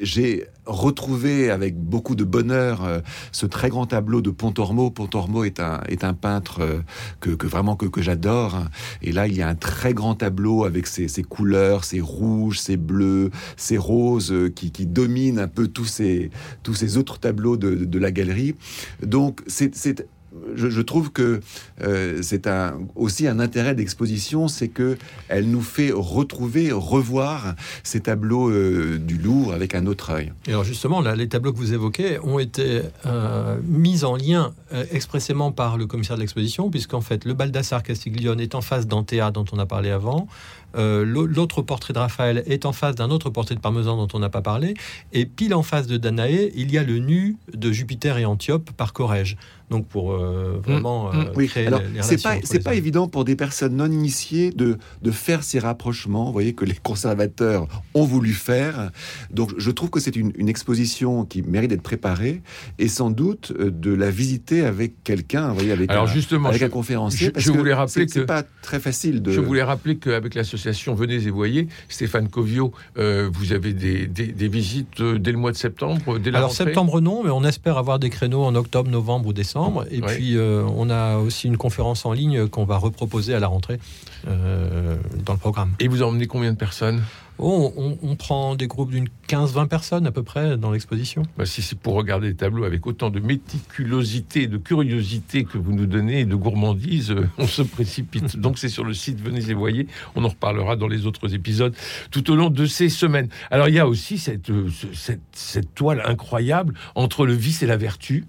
J'ai 0.00 0.46
retrouver 0.66 1.50
avec 1.50 1.76
beaucoup 1.76 2.14
de 2.14 2.24
bonheur 2.24 2.84
euh, 2.84 3.00
ce 3.32 3.46
très 3.46 3.68
grand 3.68 3.86
tableau 3.86 4.22
de 4.22 4.30
Pontormo. 4.30 4.90
Pontormo 4.90 5.44
est 5.44 5.60
un, 5.60 5.80
est 5.88 6.04
un 6.04 6.14
peintre 6.14 6.60
euh, 6.60 6.80
que, 7.20 7.46
vraiment 7.46 7.76
que, 7.76 8.02
j'adore. 8.02 8.64
Et 9.02 9.12
là, 9.12 9.26
il 9.26 9.36
y 9.36 9.42
a 9.42 9.48
un 9.48 9.54
très 9.54 9.94
grand 9.94 10.14
tableau 10.14 10.64
avec 10.64 10.86
ses, 10.86 11.08
couleurs, 11.22 11.84
ses 11.84 12.00
rouges, 12.00 12.58
ses 12.58 12.76
bleus, 12.76 13.30
ses 13.56 13.78
roses 13.78 14.32
euh, 14.32 14.48
qui, 14.48 14.70
qui 14.70 14.86
dominent 14.86 15.38
un 15.38 15.48
peu 15.48 15.68
tous 15.68 15.84
ces, 15.84 16.30
tous 16.62 16.74
ces 16.74 16.96
autres 16.96 17.18
tableaux 17.18 17.56
de, 17.56 17.84
de 17.84 17.98
la 17.98 18.10
galerie. 18.10 18.54
Donc, 19.02 19.42
c'est 19.46 20.06
je, 20.54 20.80
trouve 20.80 21.12
que 21.12 21.40
euh, 21.82 22.20
c'est 22.22 22.48
aussi 22.94 23.26
un 23.26 23.40
intérêt 23.40 23.74
d'exposition, 23.74 24.48
c'est 24.48 24.68
que 24.68 24.96
elle 25.28 25.50
nous 25.50 25.62
fait 25.62 25.90
retrouver, 25.92 26.72
revoir 26.72 27.54
ces 27.82 28.00
tableaux 28.00 28.50
euh, 28.50 28.98
du 28.98 29.16
Louvre 29.18 29.54
avec 29.54 29.74
un 29.74 29.86
autre 29.86 30.10
œil. 30.10 30.32
Et 30.46 30.50
alors 30.50 30.64
justement, 30.64 31.00
là, 31.00 31.16
les 31.16 31.28
tableaux 31.28 31.52
que 31.52 31.58
vous 31.58 31.72
évoquez 31.72 32.18
ont 32.22 32.38
été 32.38 32.82
euh, 33.06 33.58
mis 33.64 34.04
en 34.04 34.16
lien 34.16 34.52
expressément 34.90 35.52
par 35.52 35.76
le 35.76 35.86
commissaire 35.86 36.16
de 36.16 36.20
l'exposition, 36.20 36.70
puisqu'en 36.70 37.00
fait, 37.00 37.24
le 37.24 37.34
Baldassare 37.34 37.82
Castiglione 37.82 38.40
est 38.40 38.54
en 38.54 38.60
face 38.60 38.86
d'Antea, 38.86 39.30
dont 39.30 39.44
on 39.52 39.58
a 39.58 39.66
parlé 39.66 39.90
avant. 39.90 40.26
L'autre 40.74 41.62
portrait 41.62 41.92
de 41.92 41.98
Raphaël 41.98 42.42
est 42.46 42.66
en 42.66 42.72
face 42.72 42.94
d'un 42.94 43.10
autre 43.10 43.30
portrait 43.30 43.54
de 43.54 43.60
Parmesan 43.60 43.96
dont 43.96 44.08
on 44.14 44.18
n'a 44.18 44.30
pas 44.30 44.42
parlé. 44.42 44.74
Et 45.12 45.26
pile 45.26 45.54
en 45.54 45.62
face 45.62 45.86
de 45.86 45.96
Danaé, 45.96 46.52
il 46.54 46.70
y 46.72 46.78
a 46.78 46.82
le 46.82 46.98
nu 46.98 47.36
de 47.52 47.72
Jupiter 47.72 48.18
et 48.18 48.24
Antiope 48.24 48.70
par 48.72 48.92
Corrège 48.92 49.36
donc 49.70 49.86
pour 49.88 50.12
euh, 50.12 50.58
mm, 50.58 50.60
vraiment 50.60 51.12
mm. 51.12 51.30
euh, 51.36 51.46
créer 51.46 51.66
Alors, 51.66 51.82
c'est 52.00 52.22
pas 52.22 52.36
c'est 52.42 52.62
pas 52.62 52.74
évident 52.74 53.08
pour 53.08 53.24
des 53.24 53.36
personnes 53.36 53.76
non 53.76 53.90
initiées 53.90 54.50
de 54.50 54.78
de 55.02 55.10
faire 55.10 55.42
ces 55.42 55.58
rapprochements. 55.58 56.26
Vous 56.26 56.32
voyez 56.32 56.52
que 56.52 56.64
les 56.64 56.74
conservateurs 56.74 57.66
ont 57.94 58.04
voulu 58.04 58.32
faire. 58.32 58.90
Donc 59.30 59.52
je 59.56 59.70
trouve 59.70 59.90
que 59.90 60.00
c'est 60.00 60.16
une, 60.16 60.32
exposition 60.48 61.24
qui 61.24 61.42
mérite 61.42 61.70
d'être 61.70 61.82
préparée 61.82 62.42
et 62.78 62.88
sans 62.88 63.10
doute 63.10 63.52
euh, 63.58 63.70
de 63.70 63.92
la 63.92 64.10
visiter 64.10 64.64
avec 64.64 65.02
quelqu'un. 65.02 65.48
Vous 65.48 65.54
voyez 65.54 65.72
avec 65.72 65.90
Alors 65.90 66.04
un, 66.04 66.12
justement, 66.12 66.50
avec 66.50 66.62
un 66.62 66.68
conférencier. 66.68 67.32
Je, 67.34 67.50
voulais 67.50 67.72
rappeler 67.72 68.06
que 68.06 68.12
c'est 68.12 68.26
pas 68.26 68.42
très 68.62 68.78
facile 68.78 69.22
de. 69.22 69.32
Je 69.32 69.40
voulais 69.40 69.62
rappeler 69.62 69.96
qu'avec 69.96 70.34
l'association 70.64 70.94
Venez 70.94 71.14
et 71.14 71.30
Voyez, 71.30 71.68
Stéphane 71.88 72.28
Covio, 72.28 72.72
vous 72.96 73.52
avez 73.52 73.72
des, 73.72 74.06
des, 74.06 74.48
visites 74.48 75.02
dès 75.02 75.32
le 75.32 75.38
mois 75.38 75.52
de 75.52 75.56
septembre. 75.56 76.18
Dès 76.18 76.30
la 76.30 76.38
Alors 76.38 76.52
septembre 76.52 77.00
non, 77.00 77.22
mais 77.24 77.30
on 77.30 77.44
espère 77.44 77.78
avoir 77.78 77.98
des 77.98 78.10
créneaux 78.10 78.44
en 78.44 78.54
octobre, 78.54 78.90
novembre 78.90 79.28
ou 79.28 79.32
décembre 79.32 79.84
et 79.90 80.00
puis, 80.00 80.36
euh, 80.36 80.64
on 80.76 80.90
a 80.90 81.16
aussi 81.16 81.46
une 81.46 81.56
conférence 81.56 82.04
en 82.04 82.12
ligne 82.12 82.48
qu'on 82.48 82.64
va 82.64 82.76
reproposer 82.76 83.34
à 83.34 83.40
la 83.40 83.46
rentrée 83.46 83.78
euh, 84.26 84.96
dans 85.24 85.32
le 85.32 85.38
programme. 85.38 85.72
Et 85.80 85.88
vous 85.88 86.02
emmenez 86.02 86.26
combien 86.26 86.52
de 86.52 86.56
personnes? 86.56 87.02
Oh, 87.38 87.98
on, 88.02 88.16
prend 88.16 88.54
des 88.54 88.66
groupes 88.66 88.90
d'une 88.90 89.08
15-20 89.28 89.68
personnes 89.68 90.06
à 90.06 90.12
peu 90.12 90.22
près 90.22 90.56
dans 90.56 90.70
l'exposition. 90.72 91.22
Bah, 91.36 91.46
si 91.46 91.62
c'est 91.62 91.78
pour 91.78 91.94
regarder 91.94 92.28
les 92.28 92.34
tableaux 92.34 92.64
avec 92.64 92.86
autant 92.86 93.10
de 93.10 93.20
méticulosité, 93.20 94.46
de 94.46 94.56
curiosité 94.56 95.44
que 95.44 95.58
vous 95.58 95.72
nous 95.72 95.86
donnez 95.86 96.20
et 96.20 96.24
de 96.24 96.34
gourmandise, 96.34 97.10
euh, 97.10 97.28
on 97.38 97.46
se 97.46 97.62
précipite. 97.62 98.36
Donc 98.40 98.58
c'est 98.58 98.68
sur 98.68 98.84
le 98.84 98.94
site, 98.94 99.20
venez 99.20 99.50
et 99.50 99.54
voyez. 99.54 99.86
On 100.14 100.24
en 100.24 100.28
reparlera 100.28 100.76
dans 100.76 100.88
les 100.88 101.06
autres 101.06 101.34
épisodes 101.34 101.74
tout 102.10 102.30
au 102.30 102.36
long 102.36 102.50
de 102.50 102.66
ces 102.66 102.88
semaines. 102.88 103.28
Alors 103.50 103.68
il 103.68 103.74
y 103.74 103.80
a 103.80 103.88
aussi 103.88 104.18
cette, 104.18 104.50
cette, 104.92 105.20
cette 105.32 105.74
toile 105.74 106.02
incroyable 106.04 106.74
entre 106.94 107.26
le 107.26 107.32
vice 107.34 107.62
et 107.62 107.66
la 107.66 107.76
vertu. 107.76 108.24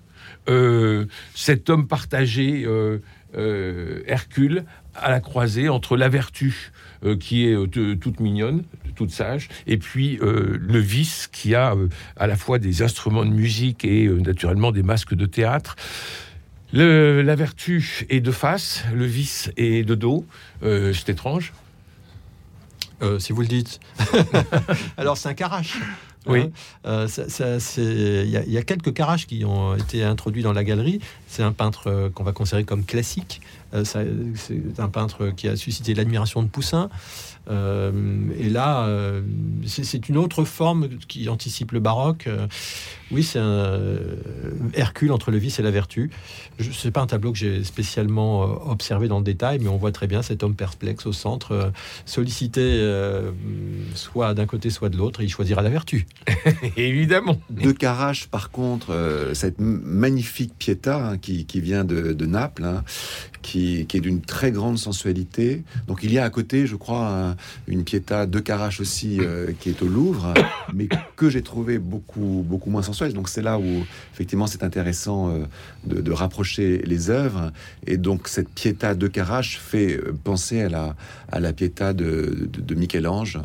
Euh, 0.48 1.06
cet 1.34 1.70
homme 1.70 1.88
partagé, 1.88 2.64
euh, 2.66 3.00
euh, 3.36 4.04
Hercule, 4.06 4.66
à 4.96 5.10
la 5.10 5.20
croisée 5.20 5.70
entre 5.70 5.98
la 5.98 6.08
vertu 6.08 6.72
qui 7.20 7.46
est 7.46 7.56
toute 7.68 8.20
mignonne, 8.20 8.64
toute 8.96 9.12
sage, 9.12 9.50
et 9.68 9.78
puis 9.78 10.18
le 10.22 10.80
vice 10.80 11.30
qui 11.32 11.56
a 11.56 11.76
à 12.18 12.28
la 12.28 12.36
fois 12.36 12.60
des 12.60 12.82
instruments 12.82 13.26
de 13.26 13.32
musique 13.32 13.86
et 13.86 14.08
naturellement 14.08 14.72
des 14.72 14.84
masques 14.84 15.14
de 15.14 15.26
théâtre. 15.26 15.76
la 16.74 17.36
vertu 17.36 18.06
est 18.10 18.22
de 18.22 18.32
face, 18.32 18.84
le 18.94 19.06
vice 19.06 19.52
est 19.58 19.84
de 19.84 19.96
dos. 19.96 20.26
c'est 20.62 21.10
étrange. 21.10 21.54
si 23.20 23.34
vous 23.34 23.42
le 23.42 23.48
dites. 23.48 23.80
Alors 24.98 25.18
c'est 25.18 25.30
un 25.30 25.34
carache. 25.34 25.78
Oui. 26.28 26.52
Hein. 26.86 27.08
Euh, 27.08 27.60
il 27.78 28.30
y, 28.30 28.58
a 28.58 28.64
quelques 28.64 28.94
carages 28.94 29.28
qui 29.28 29.46
ont 29.46 29.76
été 29.76 30.04
introduits 30.04 30.44
dans 30.44 30.54
la 30.54 30.64
galerie. 30.64 31.00
C'est 31.28 31.44
un 31.44 31.52
peintre 31.52 31.88
euh, 31.88 32.10
qu'on 32.10 32.24
va 32.24 32.32
considérer 32.32 32.64
comme 32.64 32.84
classique. 32.84 33.42
Euh, 33.74 33.84
c'est 33.86 34.80
un 34.80 34.90
peintre 34.90 35.30
qui 35.36 35.48
a 35.48 35.56
suscité 35.56 35.94
l'admiration 35.94 36.42
de 36.42 36.48
Poussin. 36.48 36.90
Et 37.50 38.50
là, 38.50 38.88
c'est 39.66 40.10
une 40.10 40.18
autre 40.18 40.44
forme 40.44 40.90
qui 41.08 41.30
anticipe 41.30 41.72
le 41.72 41.80
baroque. 41.80 42.30
oui, 43.12 43.24
c'est 43.24 43.40
un 43.40 43.70
Hercule 44.74 45.12
entre 45.12 45.32
le 45.32 45.38
vice 45.38 45.60
et 45.60 45.64
la 45.64 45.72
vertu. 45.72 46.12
Ce 46.60 46.88
n'est 46.88 46.92
pas 46.92 47.02
un 47.02 47.08
tableau 47.08 47.32
que 47.32 47.38
j'ai 47.38 47.64
spécialement 47.64 48.42
observé 48.70 49.08
dans 49.08 49.20
le 49.20 49.24
détail, 49.24 49.60
mais 49.60 49.70
on 49.70 49.78
voit 49.78 49.92
très 49.92 50.08
bien 50.08 50.22
cet 50.22 50.44
homme 50.44 50.56
perplexe 50.56 51.06
au 51.06 51.14
centre, 51.14 51.72
sollicité 52.06 52.82
soit 53.94 54.34
d'un 54.34 54.46
côté, 54.46 54.70
soit 54.70 54.90
de 54.90 54.98
l'autre, 54.98 55.22
et 55.22 55.26
il 55.26 55.30
choisira 55.30 55.62
la 55.62 55.70
vertu. 55.70 56.06
Évidemment. 56.78 57.40
De 57.50 57.72
Carache, 57.72 58.28
par 58.28 58.52
contre, 58.52 58.92
euh, 58.92 59.34
cette 59.34 59.60
magnifique 59.60 60.54
Pietà 60.58 61.10
hein, 61.10 61.18
qui, 61.18 61.46
vient 61.56 61.84
de, 61.84 62.26
Naples, 62.26 62.64
hein, 62.64 62.84
qui, 63.42 63.82
est 63.82 64.00
d'une 64.00 64.22
très 64.22 64.52
grande 64.52 64.78
sensualité. 64.78 65.64
Donc 65.88 66.00
il 66.04 66.12
y 66.12 66.20
a 66.20 66.24
à 66.24 66.30
côté, 66.30 66.68
je 66.68 66.76
crois, 66.76 67.35
une 67.68 67.84
Pietà 67.84 68.26
de 68.26 68.40
Carache 68.40 68.80
aussi 68.80 69.20
euh, 69.20 69.52
qui 69.60 69.70
est 69.70 69.82
au 69.82 69.88
Louvre, 69.88 70.34
mais 70.74 70.88
que 71.16 71.30
j'ai 71.30 71.42
trouvé 71.42 71.78
beaucoup, 71.80 72.44
beaucoup 72.48 72.70
moins 72.70 72.82
sensuelle. 72.82 73.14
Donc 73.14 73.30
c'est 73.30 73.42
là 73.42 73.58
où 73.58 73.86
effectivement 74.14 74.48
c'est 74.48 74.64
intéressant 74.64 75.30
euh, 75.30 75.46
de, 75.86 76.12
rapprocher 76.12 76.82
les 76.86 77.10
œuvres. 77.10 77.52
Et 77.88 77.98
donc 77.98 78.28
cette 78.28 78.50
Pietà 78.50 78.96
de 78.96 79.08
Carache 79.08 79.60
fait 79.60 80.00
penser 80.24 80.62
à 80.62 80.70
la, 80.70 80.96
à 81.32 81.40
la 81.40 81.54
Pietà 81.54 81.94
de, 81.94 82.50
de 82.52 82.76
Michel-Ange. 82.76 83.40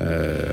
Euh, 0.00 0.52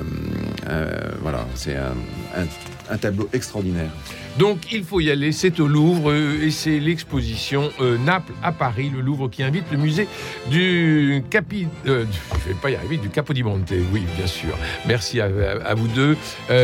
euh, 0.67 1.11
voilà, 1.21 1.45
c'est 1.55 1.75
un, 1.75 2.97
tableau 2.97 3.29
extraordinaire. 3.33 3.91
Donc 4.37 4.71
il 4.71 4.83
faut 4.83 4.99
y 4.99 5.11
aller, 5.11 5.31
c'est 5.31 5.59
au 5.59 5.67
Louvre 5.67 6.11
euh, 6.11 6.43
et 6.43 6.51
c'est 6.51 6.79
l'exposition 6.79 7.69
Naples 8.05 8.33
à 8.43 8.51
Paris, 8.51 8.91
le 8.93 9.01
Louvre 9.01 9.29
qui 9.29 9.43
invite 9.43 9.65
le 9.71 9.77
musée 9.77 10.07
du 10.49 11.23
Capi, 11.29 11.67
je 11.85 11.91
vais 11.91 12.53
pas 12.61 12.69
y 12.69 12.75
arriver, 12.75 12.97
du 12.97 13.09
Capodimonte, 13.09 13.71
oui 13.93 14.03
bien 14.17 14.27
sûr. 14.27 14.57
Merci 14.87 15.19
à, 15.21 15.29
vous 15.75 15.87
deux, 15.87 16.17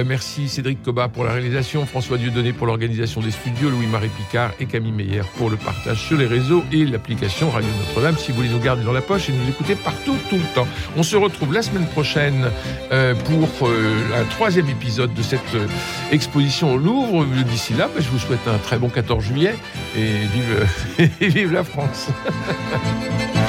merci 0.05 0.47
Cédric 0.47 0.81
Coba 0.83 1.07
pour 1.07 1.23
la 1.23 1.33
réalisation, 1.33 1.85
François 1.85 2.17
Dieudonné 2.17 2.53
pour 2.53 2.67
l'organisation 2.67 3.21
des 3.21 3.31
studios, 3.31 3.69
Louis-Marie 3.69 4.09
Picard 4.09 4.51
et 4.59 4.65
Camille 4.65 4.91
Meyer 4.91 5.23
pour 5.37 5.49
le 5.49 5.57
partage 5.57 6.05
sur 6.07 6.17
les 6.17 6.27
réseaux 6.27 6.63
et 6.71 6.85
l'application 6.85 7.49
Radio 7.49 7.69
Notre-Dame 7.87 8.17
si 8.17 8.31
vous 8.31 8.37
voulez 8.37 8.49
nous 8.49 8.59
garder 8.59 8.83
dans 8.83 8.93
la 8.93 9.01
poche 9.01 9.29
et 9.29 9.33
nous 9.33 9.49
écouter 9.49 9.75
partout 9.75 10.15
tout 10.29 10.37
le 10.37 10.55
temps. 10.55 10.67
On 10.95 11.03
se 11.03 11.15
retrouve 11.15 11.53
la 11.53 11.61
semaine 11.61 11.87
prochaine 11.87 12.49
euh, 12.91 13.13
pour 13.15 13.67
euh, 13.67 14.21
un 14.21 14.23
troisième 14.25 14.69
épisode 14.69 15.13
de 15.13 15.21
cette 15.21 15.55
euh, 15.55 15.67
exposition 16.11 16.73
au 16.73 16.77
Louvre. 16.77 17.25
Là, 17.73 17.89
je 17.97 18.07
vous 18.09 18.19
souhaite 18.19 18.47
un 18.47 18.57
très 18.59 18.77
bon 18.77 18.89
14 18.89 19.23
juillet 19.23 19.55
et 19.97 21.27
vive 21.27 21.51
la 21.51 21.63
France. 21.63 22.09